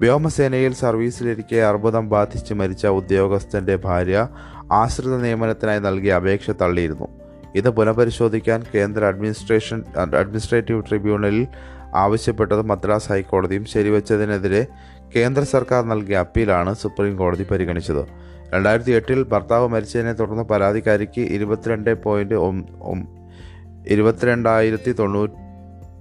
വ്യോമസേനയിൽ 0.00 0.72
സർവീസിലിരിക്കെ 0.74 1.56
അർബുദം 1.56 2.08
ബാധിച്ച് 2.08 2.54
മരിച്ച 2.54 2.86
ഉദ്യോഗസ്ഥന്റെ 2.86 3.76
ഭാര്യ 3.76 4.28
ആശ്രിത 4.72 5.16
നിയമനത്തിനായി 5.16 5.78
നൽകിയ 5.78 6.12
അപേക്ഷ 6.12 6.50
തള്ളിയിരുന്നു. 6.62 7.08
ഇത് 7.58 7.68
പുനഃപരിശോധിക്കാൻ 7.76 8.60
കേന്ദ്ര 8.74 9.04
അഡ്മിനിസ്ട്രേഷൻ 9.10 9.78
അഡ്മിനിസ്ട്രേറ്റീവ് 10.20 10.82
ട്രിബ്യൂണലിൽ 10.88 11.46
ആവശ്യപ്പെട്ടത് 12.04 12.62
മദ്രാസ് 12.70 13.08
ഹൈക്കോടതിയും 13.12 13.64
ശരിവച്ചതിനെതിരെ 13.72 14.62
കേന്ദ്ര 15.14 15.42
സർക്കാർ 15.54 15.82
നൽകിയ 15.92 16.16
അപ്പീലാണ് 16.16 16.74
സുപ്രീം 16.74 17.14
കോടതി 17.20 17.44
പരിഗണിച്ചത്. 17.50 18.02
രണ്ടായിരത്തി 18.54 18.92
എട്ടിൽ 18.98 19.20
ഭർത്താവ് 19.32 19.66
മരിച്ചതിനെ 19.68 20.12
തുടർന്ന് 20.12 20.44
പരാതിക്കാരിക്ക് 20.52 21.22
ഇരുപത്തിരണ്ട് 21.36 21.92
പോയിന്റ് 22.04 22.36
ഇരുപത്തിരണ്ടായിരത്തി 23.94 24.92
തൊണ്ണൂറ്റി 24.92 25.34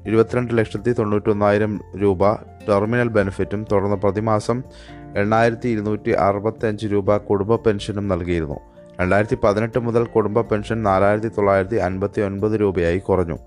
ഇരുപത്തിരണ്ട് 0.09 0.51
ലക്ഷത്തി 0.57 0.91
തൊണ്ണൂറ്റൊന്നായിരം 0.91 1.71
രൂപ 2.01 2.31
ടെർമിനൽ 2.67 3.09
ബെനിഫിറ്റും 3.17 3.61
തുടർന്ന് 3.71 3.97
പ്രതിമാസം 4.03 4.57
എണ്ണായിരത്തി 5.21 5.67
ഇരുന്നൂറ്റി 5.67 6.11
അറുപത്തഞ്ച് 6.25 6.87
രൂപ 6.93 7.17
കുടുംബ 7.29 7.55
പെൻഷനും 7.55 8.05
നൽകിയിരുന്നു. 8.07 8.59
രണ്ടായിരത്തി 8.99 9.37
പതിനെട്ട് 9.43 9.79
മുതൽ 9.79 10.03
കുടുംബ 10.03 10.41
പെൻഷൻ 10.41 10.83
നാലായിരത്തി 10.83 11.27
തൊള്ളായിരത്തി 11.27 11.75
അൻപത്തി 11.75 12.21
ഒൻപത് 12.21 12.51
രൂപയായി 12.51 12.97
കുറഞ്ഞു. 12.97 13.37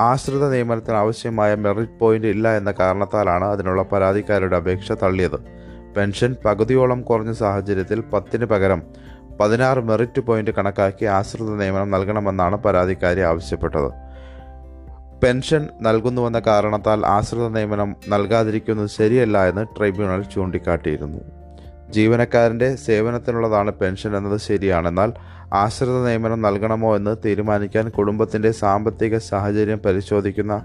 ആശ്രിത 0.00 0.50
നിയമനത്തിന് 0.50 0.96
ആവശ്യമായ 0.96 1.54
മെറിറ്റ് 1.54 1.98
പോയിന്റ് 2.00 2.26
ഇല്ല 2.26 2.56
എന്ന 2.56 2.70
കാരണത്താലാണ് 2.70 3.44
അതിനുള്ള 3.44 3.82
പരാതിക്കാരുടെ 3.82 4.56
അപേക്ഷ 4.56 4.92
തള്ളിയത്. 4.92 5.38
പെൻഷൻ 5.96 6.36
പകുതിയോളം 6.44 7.02
കുറഞ്ഞ 7.02 7.32
സാഹചര്യത്തിൽ 7.32 8.00
പത്തിന് 8.00 8.44
പകരം 8.44 8.82
പതിനാറ് 9.40 9.80
മെറിറ്റ് 9.80 10.20
പോയിന്റ് 10.20 10.50
കണക്കാക്കി 10.50 11.04
ആശ്രിത 11.04 11.50
നിയമനം 11.62 11.90
നൽകണമെന്നാണ് 11.90 12.56
പരാതിക്കാരി 12.56 13.20
ആവശ്യപ്പെട്ടത്. 13.20 13.90
പെൻഷൻ 15.22 15.68
നൽകുന്നുവെന്ന 15.82 16.40
കാരണത്താൽ 16.40 17.06
ആശ്രിത 17.06 17.48
നിയമനം 17.48 17.96
നൽകാതിരിക്കുന്നത് 18.08 18.88
ശരിയല്ല 18.88 19.48
എന്ന് 19.48 19.66
ട്രൈബ്യൂണൽ 19.76 20.22
ചൂണ്ടിക്കാട്ടിയിരുന്നു. 20.22 21.37
ജീവനക്കാരന്റെ 21.90 22.74
സേവനത്തിനുള്ളതാണ് 22.74 23.72
പെൻഷൻ 23.72 24.16
എന്നത് 24.16 24.40
ശരിയാണെന്നാൽ 24.40 25.12
ആശ്രിത 25.54 26.06
നിയമനം 26.06 26.42
നൽകണമോ 26.42 26.96
എന്ന് 26.96 27.16
തീരുമാനിക്കാൻ 27.24 27.88
കുടുംബത്തിന്റെ 27.88 28.50
സാമ്പത്തിക 28.50 29.18
സാഹചര്യം 29.18 29.78
പരിശോധിക്കുന്ന 29.78 30.62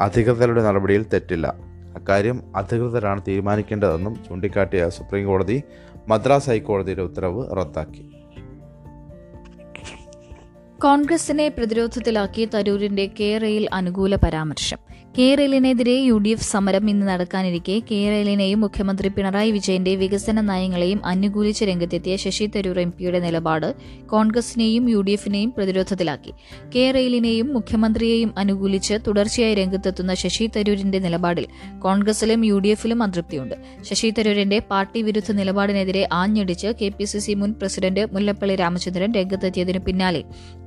അധികൃതരുടെ 0.00 0.62
നടപടിയിൽ 0.62 1.06
തെറ്റില്ല. 1.12 1.54
അക്കാര്യം 1.96 2.56
അധികൃതരാണ് 2.56 3.22
തീരുമാനിക്കേണ്ടതെന്നും 3.28 4.24
ചൂണ്ടിക്കാട്ടിയ 4.28 4.88
സുപ്രീം 4.88 5.26
കോടതി 5.26 5.62
മദ്രാസ് 6.08 6.50
ഹൈക്കോടതിയുടെ 6.50 7.02
ഉത്തരവ് 7.02 7.56
റദ്ദാക്കി. 7.56 8.10
കോൺഗ്രസിനെ 10.82 11.48
പ്രതിരോധത്തിലാക്കി 11.48 12.48
തരൂരിന്റെ 12.54 13.10
കേരയിൽ 13.20 13.68
അനുകൂല 13.72 14.16
പരാമർശം. 14.16 14.89
കേരളിനെതിരെ 15.18 15.92
യു 15.92 16.18
ഡി 16.18 16.28
എഫ് 16.28 16.44
സമരം 16.44 16.90
ഇന്ന് 16.90 17.06
നടക്കാനിരിക്കെ. 17.06 17.82
കേരളിനെയും 17.90 18.60
മുഖ്യമന്ത്രി 18.60 19.08
പിണറായി 19.08 19.50
വിജയന്റെ 19.50 19.96
വികസന 19.96 20.40
നയങ്ങളെയും 20.40 21.00
അനുകൂലിച്ച് 21.06 21.64
രംഗത്തെത്തിയ 21.64 22.16
ശശി 22.16 22.46
തരൂർ 22.46 22.80
എം 22.80 22.90
പിയുടെ 22.98 23.20
നിലപാട് 23.20 23.74
കോൺഗ്രസിനെയും 24.06 24.90
യു 24.90 25.00
ഡി 25.00 25.10
എഫിനെയും 25.10 25.50
പ്രതിരോധത്തിലാക്കി. 25.56 26.32
കേരളിനെയും 26.74 27.48
മുഖ്യമന്ത്രിയെയും 27.52 28.34
അനുകൂലിച്ച് 28.38 28.94
തുടർച്ചയായി 29.06 29.54
രംഗത്തെത്തുന്ന 29.54 30.14
ശശി 30.14 30.46
തരൂരിന്റെ 30.56 30.98
നിലപാടിൽ 30.98 31.46
കോൺഗ്രസിലും 31.78 32.44
യു 32.44 32.58
ഡി 32.58 32.68
എഫിലും 32.68 33.02
അതൃപ്തിയുണ്ട്. 33.02 33.56
ശശി 33.82 34.10
തരൂരിന്റെ 34.10 34.60
പാർട്ടി 34.70 35.02
വിരുദ്ധ 35.02 35.32
നിലപാടിനെതിരെ 35.32 36.08
ആഞ്ഞടിച്ച് 36.12 36.66
കെ 36.80 36.88
പി 36.98 37.04
സി 37.04 37.18
സി 37.18 37.34
മുൻ 37.34 37.52
പ്രസിഡന്റ് 37.52 38.04
മുല്ലപ്പള്ളി 38.12 38.54
രാമചന്ദ്രൻ 38.54 39.12
രംഗത്തെത്തിയതിനു 39.12 39.78
പിന്നാലെ 39.78 40.22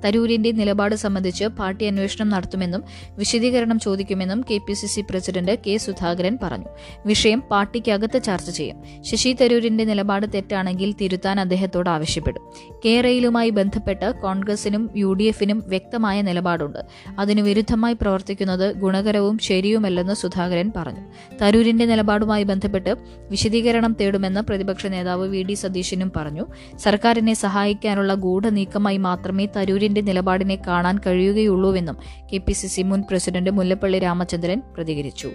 തരൂരിന്റെ 0.06 0.52
നിലപാട് 0.52 0.96
സംബന്ധിച്ച് 0.96 1.46
പാർട്ടി 1.46 1.86
അന്വേഷണം 1.86 2.30
നടത്തുമെന്നും 2.30 2.84
വിശദീകരണം 3.18 3.80
ചോദിക്കുമെന്നും 3.80 4.32
K 4.42 4.58
P 4.58 4.74
C 4.74 4.86
C 4.86 5.02
president 5.02 5.60
K 5.68 5.78
Sudhakaran 5.78 6.38
പറഞ്ഞു. 6.44 6.66
വിഷയം 7.06 7.44
പാർട്ടിക്കകത്ത് 7.52 8.24
ചർച്ച 8.24 8.50
ചെയ്യും. 8.50 9.04
ശശി 9.04 9.34
തരൂരിന്റെ 9.34 9.84
നിലപാട് 9.84 10.28
തെറ്റാണെങ്കിൽ 10.34 10.94
തിരുത്താൻ 11.02 11.40
അദ്ദേഹത്തോട് 11.40 11.90
ആവശ്യപ്പെടും. 11.90 12.42
കേരളയിലുമായി 12.86 13.50
ബന്ധപ്പെട്ട് 13.50 14.12
കോൺഗ്രസിനും 14.22 14.90
യു 14.96 15.14
ഡി 15.14 15.24
എഫിനും 15.24 15.64
വ്യക്തമായ 15.68 16.22
നിലപാടുണ്ട്. 16.22 16.80
അതിനു 17.20 17.42
വിരുദ്ധമായി 17.42 17.94
പ്രവർത്തിക്കുന്നത് 17.94 18.76
ഗുണകരവും 18.76 19.38
ശരിയുമല്ലെന്ന് 19.38 20.14
സുധാകരൻ 20.14 20.72
പറഞ്ഞു. 20.76 21.00
തരൂരിന്റെ 21.42 21.86
നിലപാടുമായി 21.86 22.44
ബന്ധപ്പെട്ട് 22.44 22.96
വിശദീകരണം 23.30 23.96
തേടുമെന്ന് 24.02 24.42
പ്രതിപക്ഷ 24.42 24.86
നേതാവ് 24.86 25.28
വി 25.28 25.44
ഡി 25.44 25.54
സതീശനും 25.54 26.12
പറഞ്ഞു. 26.16 26.46
സർക്കാരിനെ 26.78 27.34
സഹായിക്കാനുള്ള 27.34 28.14
ഗൂഢനീക്കമായി 28.14 28.98
മാത്രമേ 28.98 29.46
തരൂരിന്റെ 29.46 30.02
നിലപാടിനെ 30.02 30.58
കാണാൻ 30.68 31.00
കഴിയുകയുള്ളൂവെന്നും 31.08 31.98
കെ 32.34 32.38
പി 32.38 32.54
സി 32.54 32.68
സി 32.68 32.82
മുൻ 32.82 33.04
പ്രസിഡന്റ് 33.10 33.50
മുല്ലപ്പള്ളി 33.50 33.98
രാമചന്ദ്രൻ 34.24 34.60
പ്രതികരിച്ചു. 34.74 35.32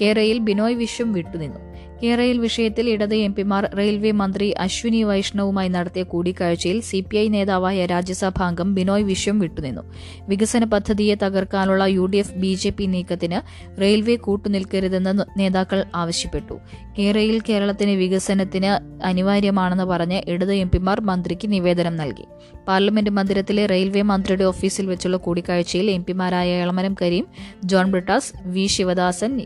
കേരയിൽ 0.00 0.38
ബിനോയ് 0.38 0.74
വിശ്വം 0.74 1.12
വിട്ടുനിന്നു. 1.12 1.69
കേരളയിൽ 2.02 2.38
വിഷയത്തിൽ 2.38 2.90
ഇടത് 2.90 3.14
എം 3.14 3.34
പിമാർ 3.34 3.70
റെയിൽവേ 3.78 4.10
മന്ത്രി 4.10 4.50
അശ്വിനി 4.50 5.02
വൈഷ്ണവുമായി 5.02 5.68
നടത്തിയ 5.68 6.02
കൂടിക്കാഴ്ചയിൽ 6.02 6.80
സി 6.80 7.04
പി 7.10 7.16
ഐ 7.16 7.28
നേതാവായ 7.28 7.86
രാജ്യസഭാംഗം 7.86 8.74
ബിനോയ് 8.74 9.02
വിശ്വം 9.02 9.38
വിട്ടുനിന്നു. 9.38 9.82
വികസന 10.28 10.64
പദ്ധതിയെ 10.64 11.14
തകർക്കാനുള്ള 11.14 11.84
U 11.84 12.06
D 12.06 12.16
F 12.16 12.34
B 12.34 12.54
J 12.54 12.70
P 12.70 12.84
നീക്കത്തിന് 12.84 13.40
റെയിൽവേ 13.80 14.16
കൂട്ടുനിൽക്കരുതെന്ന് 14.16 15.38
നേതാക്കൾ 15.38 15.84
ആവശ്യപ്പെട്ടു. 15.94 16.58
കേരയിൽ 16.98 17.40
കേരളത്തിന് 17.48 17.90
വികസനത്തിന് 17.90 19.02
അനിവാര്യമാണെന്ന് 19.04 19.84
പറഞ്ഞ് 19.84 20.22
ഇടത് 20.28 20.54
എം 20.54 20.70
പിമാർ 20.70 21.00
മന്ത്രിക്ക് 21.00 21.52
നിവേദനം 21.52 21.96
നൽകി. 21.96 22.26
പാർലമെന്റ് 22.68 23.10
മന്ദിരത്തിലെ 23.10 23.66
റെയിൽവേ 23.66 24.02
മന്ത്രിയുടെ 24.02 24.44
ഓഫീസിൽ 24.44 24.86
വെച്ചുള്ള 24.86 25.16
കൂടിക്കാഴ്ചയിൽ 25.16 25.90
M 25.90 26.04
പിമാരായ 26.04 26.62
Elamaram 26.62 26.96
Kareem 27.02 27.26
John 27.64 27.90
Brittas 27.90 28.32
V 28.46 28.66
Sivadasan 28.66 29.40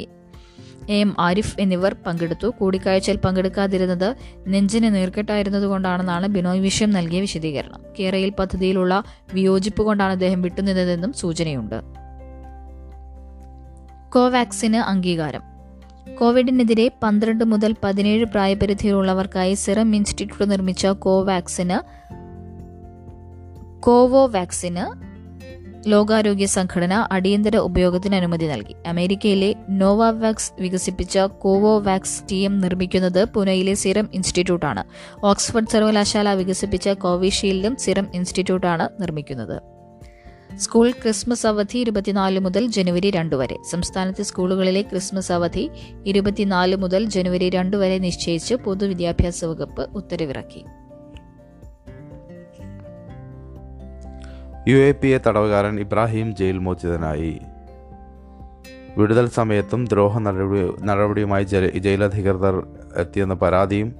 A 0.88 1.00
M 1.00 1.16
Arif 1.18 1.60
എന്നിവർ 1.60 1.96
പങ്കെടുത്തു. 2.06 2.48
കൂടിക്കാഴ്ചയിൽ 2.58 3.16
പങ്കെടുക്കാതിരുന്നത് 3.16 4.16
നെഞ്ചിന് 4.46 4.94
നീർക്കെട്ടായിരുന്നതുകൊണ്ടാണെന്നാണ് 4.94 6.26
ബിനോയ് 6.26 6.60
വിഷയം 6.60 6.90
നൽകിയ 6.90 7.20
വിശദീകരണം. 7.20 7.80
കേരയിൽ 7.98 8.30
പദ്ധതിയിലുള്ള 8.30 9.04
വിയോജിപ്പ് 9.34 9.82
കൊണ്ടാണ് 9.82 10.12
അദ്ദേഹം 10.12 10.42
വിട്ടുനിന്നതെന്നും 10.42 11.12
സൂചനയുണ്ട്. 11.12 11.80
കോവാക്സിന് 14.12 14.76
അംഗീകാരം. 14.76 15.54
കോവിഡിനെതിരെ 16.20 16.90
പന്ത്രണ്ട് 17.02 17.44
മുതൽ 17.44 17.74
പതിനേഴ് 17.84 18.24
പ്രായപരിധിയിലുള്ളവർക്കായി 18.24 19.54
സിറം 19.54 19.96
ഇൻസ്റ്റിറ്റ്യൂട്ട് 19.96 20.50
നിർമ്മിച്ച 20.50 20.86
കോവാക്സിന് 20.86 22.04
കോവോവാക്സിന് 23.80 25.13
ലോകാരോഗ്യ 25.86 26.46
സംഘടന 26.46 27.08
അടിയന്തര 27.12 27.56
ഉപയോഗത്തിന് 27.56 28.14
അനുമതി 28.14 28.46
നൽകി. 28.46 28.76
അമേരിക്കയിലെ 28.86 29.54
നോവാവാക്സ് 29.68 30.52
വികസിപ്പിച്ച 30.60 31.18
കോവോവാക്സ് 31.18 32.22
ടി 32.30 32.36
എം 32.36 32.58
നിർമ്മിക്കുന്നത് 32.58 33.24
പുനെയിലെ 33.24 33.74
സിറം 33.74 34.08
ഇൻസ്റ്റിറ്റ്യൂട്ടാണ്. 34.14 34.84
ഓക്സ്ഫോർഡ് 35.24 35.68
സർവകലാശാല 35.68 36.32
വികസിപ്പിച്ച 36.32 36.88
കോവിഷീൽഡും 36.88 37.76
സിറം 37.76 38.06
ഇൻസ്റ്റിറ്റ്യൂട്ടാണ് 38.14 38.88
നിർമ്മിക്കുന്നത്. 39.00 39.62
സ്കൂൾ 40.58 40.90
ക്രിസ്മസ് 40.90 41.46
അവധി 41.46 41.78
ഇരുപത്തിനാല് 41.78 42.38
മുതൽ 42.38 42.66
ജനുവരി 42.66 43.10
രണ്ട് 43.10 43.36
വരെ. 43.36 43.56
സംസ്ഥാനത്തെ 43.70 44.22
സ്കൂളുകളിലെ 44.22 44.82
ക്രിസ്മസ് 44.82 45.32
അവധി 45.32 45.70
ഇരുപത്തിനാല് 46.06 46.76
മുതൽ 46.76 47.04
ജനുവരി 47.04 47.50
രണ്ട് 47.50 47.76
വരെ 47.76 47.98
നിശ്ചയിച്ച് 47.98 48.54
പൊതുവിദ്യാഭ്യാസ 48.54 49.44
വകുപ്പ് 49.44 49.88
ഉത്തരവിറക്കി. 49.94 50.64
യു 54.68 54.76
എ 54.76 54.92
പി 54.92 55.08
എ 55.08 55.18
തടവുകാരൻ 55.26 55.80
ഇബ്രാഹിം 55.80 56.36
ജയിൽ 56.36 56.58
മോചിതനായി. 56.58 57.32
വിടുതൽ 58.98 59.26
സമയത്തും 59.28 59.84
ദ്രോഹ 59.84 60.18
നടപടി 60.18 60.62
നടപടിയുമായി 60.84 61.44
ജയിൽ 61.44 61.78
ജയിലധികൃതർ 61.78 62.56
എത്തിയെന്ന 62.96 63.34
പരാതിയും 63.34 63.94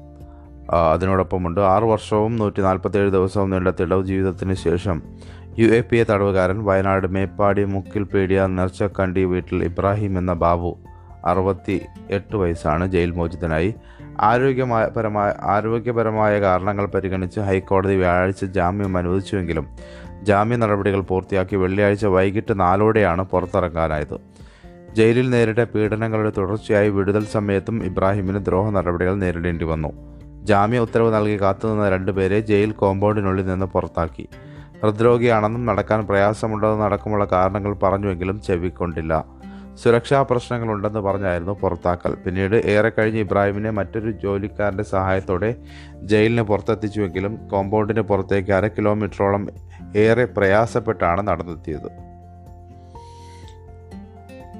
അതിനോടൊപ്പമുണ്ട്. 0.92 1.60
ആറു 1.60 1.86
വർഷവും 1.86 2.36
നൂറ്റി 2.36 2.62
നാൽപ്പത്തേഴ് 2.62 3.10
ദിവസവും 3.10 3.50
നീണ്ട 3.50 3.68
തിടവ് 3.68 4.04
ജീവിതത്തിന് 4.04 4.54
ശേഷം 4.54 5.02
യു 5.58 5.66
എ 5.66 5.80
പി 5.80 5.96
എ 5.96 6.04
തടവുകാരൻ 6.04 6.64
വയനാട് 6.64 7.06
മേപ്പാടി 7.06 7.64
മുക്കിൽ 7.64 8.02
പേടിയ 8.02 8.46
നർച്ചക്കണ്ടി 8.46 9.24
വീട്ടിൽ 9.24 9.64
ഇബ്രാഹിം 9.64 10.18
എന്ന 10.18 10.32
ബാബു 10.32 10.76
അറുപത്തി 11.26 11.82
എട്ട് 12.10 12.36
വയസ്സാണ് 12.36 12.86
ജയിൽ 12.86 13.10
മോചിതനായി. 13.10 13.74
ആരോഗ്യമായ 14.20 14.86
പരമായ 14.86 15.34
ആരോഗ്യപരമായ 15.42 16.40
കാരണങ്ങൾ 16.40 16.86
പരിഗണിച്ച് 16.86 17.40
ഹൈക്കോടതി 17.40 17.94
വ്യാഴാഴ്ച 17.94 18.44
ജാമ്യം 18.44 18.98
അനുവദിച്ചുവെങ്കിലും 18.98 19.66
ജാമ്യ 20.24 20.56
നടപടികൾ 20.56 21.00
പൂർത്തിയാക്കി 21.00 21.56
വെള്ളിയാഴ്ച 21.56 22.06
വൈകിട്ട് 22.06 22.60
നാലോടെയാണ് 22.60 23.22
പുറത്തിറങ്ങാനായത്. 23.22 24.18
ജയിലിൽ 24.94 25.30
നേരിട്ട 25.30 25.58
പീഡനങ്ങളുടെ 25.58 26.32
തുടർച്ചയായി 26.36 26.88
വിടുതൽ 26.88 27.24
സമയത്തും 27.24 27.84
ഇബ്രാഹിമിന് 27.84 28.46
ദ്രോഹ 28.46 28.70
നടപടികൾ 28.70 29.14
നേരിടേണ്ടി 29.14 29.64
വന്നു. 29.64 29.92
ജാമ്യ 30.42 30.78
ഉത്തരവ് 30.78 31.14
നൽകി 31.14 31.40
കാത്തുനിന്ന 31.40 31.90
രണ്ടുപേരെ 31.90 32.40
ജയിൽ 32.40 32.72
കോമ്പൗണ്ടിനുള്ളിൽ 32.72 33.46
നിന്ന് 33.46 33.66
പുറത്താക്കി. 33.66 34.28
ഹൃദ്രോഗിയാണെന്നും 34.82 35.66
നടക്കാൻ 35.66 36.06
പ്രയാസമുണ്ടെന്നും 36.06 36.84
അടക്കമുള്ള 36.84 37.24
കാരണങ്ങൾ 37.24 37.74
പറഞ്ഞുവെങ്കിലും 37.74 38.42
ചെവിക്കൊണ്ടില്ല. 38.42 39.24
സുരക്ഷാ 39.82 40.22
പ്രശ്നങ്ങളുണ്ടെന്ന് 40.22 41.00
പറഞ്ഞായിരുന്നു 41.00 41.52
പുറത്താക്കൽ. 41.52 42.14
പിന്നീട് 42.14 42.56
ഏറെ 42.56 42.92
കഴിഞ്ഞ് 42.98 43.20
ഇബ്രാഹിമിനെ 43.20 43.70
മറ്റൊരു 43.70 44.10
ജോലിക്കാരന്റെ 44.10 44.82
സഹായത്തോടെ 44.82 45.54
ജയിലിന് 46.02 46.42
പുറത്തെത്തിച്ചുവെങ്കിലും 46.42 47.48
കോമ്പൗണ്ടിന് 47.48 48.00
പുറത്തേക്ക് 48.00 48.52
അര 48.52 48.66
കിലോമീറ്ററോളം 48.66 49.48
ഏറെ 49.96 50.24
പ്രയാസപ്പെട്ടാണ് 50.24 51.26
നടന്നെത്തിയത്. 51.26 52.04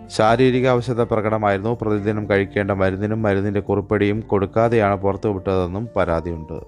ശാരീരിക 0.09 0.69
അവശത 0.69 1.03
പ്രകടമായിരുന്നു. 1.03 1.79
പ്രതിദിനം 1.83 2.31
കഴിക്കേണ്ട 2.31 2.71
മരുന്നിനും 2.71 3.23
മരുന്നിന്റെ 3.23 3.61
കുറിപ്പടിയും 3.61 4.21
കൊടുക്കാതെയാണ് 4.21 4.95
പുറത്തുവിട്ടതെന്നും 4.95 5.89
പരാതിയുണ്ട്. 5.97 6.61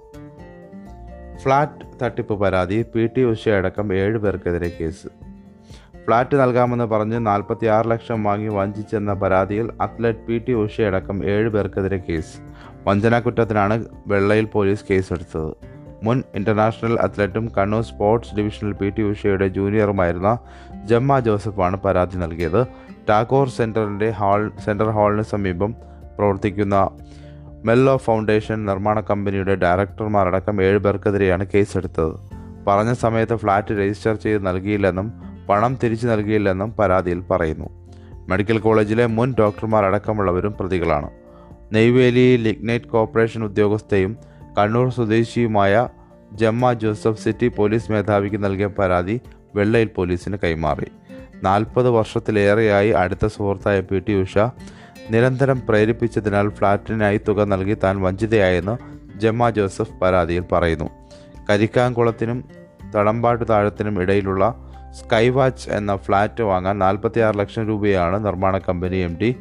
ഫ്ളാറ്റ് 1.38 2.04
തട്ടിപ്പ് 2.04 2.34
പരാതി 2.34 2.84
പി 2.94 3.06
ടി 3.16 3.22
ഉഷയടക്കം 3.22 3.94
ഏഴ് 3.94 4.18
പേർക്കെതിരെ 4.18 4.72
കേസ്. 4.80 5.06
ഫ്ളാറ്റ് 6.04 6.36
നൽകാമെന്ന് 6.36 6.84
പറഞ്ഞ് 6.84 7.26
നാൽപ്പത്തി 7.26 7.66
ആറ് 7.66 7.90
ലക്ഷം 7.90 8.24
വാങ്ങി 8.24 8.48
വഞ്ചിച്ചെന്ന 8.48 9.12
പരാതിയിൽ 9.12 9.70
അത്ലറ്റ് 9.80 10.18
പി 10.18 10.38
ടി 10.38 10.52
ഉഷയടക്കം 10.52 11.24
ഏഴ് 11.24 11.48
പേർക്കെതിരെ 11.48 11.96
കേസ്. 11.96 12.36
വഞ്ചനാക്കുറ്റത്തിനാണ് 12.88 13.84
വെള്ളയിൽ 14.06 14.44
പോലീസ് 14.44 14.84
കേസെടുത്തത്. 14.90 15.75
മുൻ 16.02 16.22
international 16.34 16.98
അത്ലറ്റും 17.00 17.52
Kannur 17.58 17.82
sports 17.82 18.36
divisional 18.36 18.72
P 18.72 18.90
T 18.90 19.02
ഉഷയുടെ 19.02 19.48
ജൂനിയറുമായിരുന്ന 19.48 20.38
ജമ്മ 20.84 21.20
ജോസഫാണ് 21.20 21.76
പരാതി 21.76 22.16
നൽകിയത്. 22.16 22.66
ടാഗോർ 23.08 23.48
സെന്ററിന്റെ 23.48 24.10
ഹാൾ 24.10 24.50
സെൻട്രൽ 24.64 24.90
ഹാളിന് 24.90 25.22
സമീപം 25.22 25.74
പ്രവർത്തിക്കുന്ന 26.18 26.90
മെല്ലോ 27.64 27.96
ഫൗണ്ടേഷൻ 27.96 28.66
നിർമ്മാണ 28.66 29.00
കമ്പനിയുടെ 29.00 29.54
ഡയറക്ടർമാരടക്കം 29.54 30.62
ഏഴ് 30.62 30.78
പേർക്കെതിരെയാണ് 30.78 31.46
കേസെടുത്തത്. 31.54 32.12
പറഞ്ഞ 32.66 32.92
സമയത്ത് 32.92 33.36
ഫ്ലാറ്റ് 33.36 33.72
രജിസ്റ്റർ 33.72 34.14
ചെയ്ത് 34.14 34.46
നൽകിയില്ലെന്നും 34.46 35.12
പണം 35.48 35.78
തിരിച്ചു 35.84 36.06
നൽകിയില്ലെന്നും 36.06 36.72
പരാതിയിൽ 36.72 37.20
പറയുന്നു. 37.20 37.86
മെഡിക്കൽ 38.28 38.58
കോളേജിലെ 38.58 39.06
മുൻ 39.06 39.34
ഡോക്ടർമാരടക്കമുള്ളവരും 39.38 40.54
പ്രതികളാണ്. 40.60 41.10
നെയ്വേലി 41.72 42.36
ലിഗ്നൈറ്റ് 42.36 42.84
കോർപ്പറേഷൻ 42.84 43.44
ഉദ്യോഗസ്ഥയും 43.44 44.16
കണ്ണൂർ 44.58 44.90
സ്വദേശിയുമായ 44.90 45.88
ജമ്മ 46.32 46.72
ജോസഫ് 46.72 47.22
സിറ്റി 47.22 47.48
പോലീസ് 47.48 47.92
മേധാവിക്ക് 47.92 48.44
നൽകിയ 48.44 48.66
പരാതി 48.66 49.20
വെള്ളയിൽ 49.54 49.88
പോലീസിന് 49.88 50.36
കൈമാറി. 50.44 50.86
നാൽപ്പത് 51.42 51.88
വർഷത്തിലേറെയായി 51.88 52.90
അടുത്ത 52.90 53.26
സുഹൃത്തായ 53.26 53.80
പി 53.80 53.98
ടി 53.98 54.12
ഉഷ 54.12 54.38
നിരന്തരം 55.10 55.62
പ്രേരിപ്പിച്ചതിനാൽ 55.68 56.48
ഫ്ളാറ്റിനായി 56.48 57.20
തുക 57.28 57.40
നൽകി 57.42 57.74
താൻ 57.74 58.00
വഞ്ചിതയായെന്ന് 58.02 58.76
ജമ്മ 59.18 59.50
ജോസഫ് 59.50 60.00
പരാതിയിൽ 60.02 60.44
പറയുന്നു. 60.52 60.88
കരിക്കാംകുളത്തിനും 61.50 62.44
തടമ്പാട്ട് 62.94 63.44
താഴത്തിനും 63.48 64.02
ഇടയിലുള്ള 64.02 64.44
സ്കൈ 64.92 65.28
വാച്ച് 65.28 65.70
എന്ന 65.70 65.96
ഫ്ലാറ്റ് 65.96 66.42
വാങ്ങാൻ 66.42 66.78
നാൽപ്പത്തിയാറ് 66.78 67.38
ലക്ഷം 67.38 67.66
രൂപയാണ് 67.66 68.26
നിർമ്മാണ 68.26 68.58
company 68.58 68.96
M 68.96 69.18
D 69.22 69.36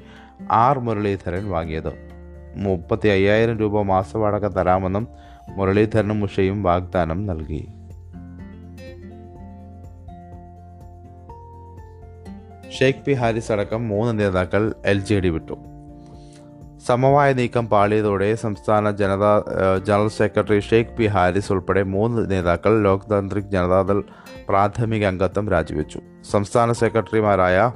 R 0.52 0.80
Muraleedharan 0.80 1.50
വാങ്ങിയത്. 1.50 2.15
മുപ്പത്തി 2.56 3.08
അയ്യായിരം 3.08 3.58
രൂപ 3.58 3.82
മാസവാടക 3.82 4.48
തരാമെന്നും 4.48 5.08
മുരളീധരനും 5.50 6.24
ഉഷയും 6.24 6.64
വാഗ്ദാനം 6.64 7.26
നൽകി. 7.26 7.68
ഷെയ്ഖ് 12.80 13.06
പി 13.06 13.14
ഹാരിസ് 13.14 13.52
അടക്കം 13.52 13.88
മൂന്ന് 13.88 14.20
നേതാക്കൾ 14.20 14.74
എൽ 14.86 15.00
ജെ 15.00 15.20
ഡി 15.20 15.28
വിട്ടു. 15.28 15.58
സമവായ 16.86 17.34
നീക്കം 17.34 17.68
പാളിയതോടെ 17.68 18.36
സംസ്ഥാന 18.36 18.92
Janata 18.92 19.44
general 19.84 20.08
secretary 20.08 20.60
Sheikh 20.60 20.98
P 20.98 21.06
Haris 21.06 21.52
ഉൾപ്പെടെ 21.54 21.84
മൂന്ന് 21.84 22.32
നേതാക്കൾ 22.32 22.84
ലോക്താന്ത്രിക് 22.84 23.46
ജനതാദൾ 23.46 24.04
പ്രാഥമിക 24.50 25.06
അംഗത്വം 25.06 25.50
രാജിവെച്ചു. 25.50 26.02
സംസ്ഥാന 26.32 26.72
സെക്രട്ടറിമാരായ 26.72 27.72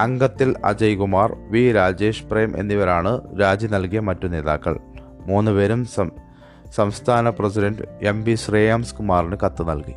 അംഗത്തിൽ 0.00 0.54
അജയ് 0.64 0.96
കുമാർ 0.96 1.36
വി. 1.50 1.72
രാജേഷ് 1.72 2.26
പ്രേം 2.26 2.52
എന്നിവരാണ് 2.56 3.40
രാജി 3.40 3.66
നൽകിയ 3.66 4.00
മറ്റു 4.00 4.26
നേതാക്കൾ. 4.26 4.78
മൂന്ന് 5.26 5.50
പേരും 5.50 5.84
സംസ്ഥാന 6.74 7.30
പ്രസിഡന്റ് 7.30 7.82
എം 8.02 8.24
പി 8.24 8.34
ശ്രേയാംസ് 8.34 8.94
കുമാറിന് 8.94 9.36
കത്ത് 9.46 9.68
നൽകി. 9.68 9.94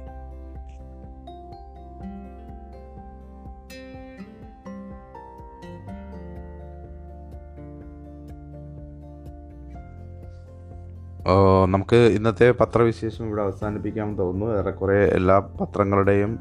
നമുക്ക് 11.69 11.95
ഇന്നത്തെ 11.95 12.51
പത്രവിശേഷം 12.51 13.25
ഇവിടെ 13.25 13.41
അവസാനിപ്പിക്കാമെന്ന് 13.41 14.17
തോന്നുന്നു. 14.17 14.55
ഏറെക്കുറെ 14.55 15.05
എല്ലാ 15.05 15.39
പത്രങ്ങളുടെയും 15.39 16.39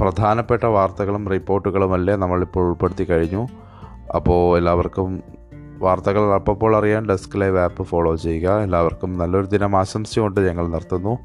പ്രധാനപ്പെട്ട 0.00 0.64
വാർത്തകളും 0.64 1.28
റിപ്പോർട്ടുകളുമല്ലേ 1.28 2.16
നമ്മളിപ്പോൾ 2.16 2.68
ഉൾപ്പെടുത്തി 2.68 3.04
കഴിഞ്ഞു. 3.04 3.48
അപ്പോൾ 4.14 4.58
എല്ലാവർക്കും 4.58 5.22
വാർത്തകൾ 5.78 6.34
അപ്പോൾ 6.34 6.76
അറിയാൻ 6.76 7.06
ഡെസ്ക് 7.06 7.40
ലൈവ് 7.40 7.58
ആപ്പ് 7.58 7.82
ഫോളോ 7.82 8.16
ചെയ്യുക. 8.16 8.60
എല്ലാവർക്കും 8.60 9.18
നല്ലൊരു 9.18 9.46
ദിനം 9.46 9.76
ആശംസിച്ചുകൊണ്ട് 9.76 10.40
ഞങ്ങൾ 10.40 10.68
നിർത്തുന്നു. 10.68 11.18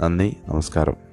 നന്ദി 0.00 0.36
നമസ്കാരം. 0.48 1.03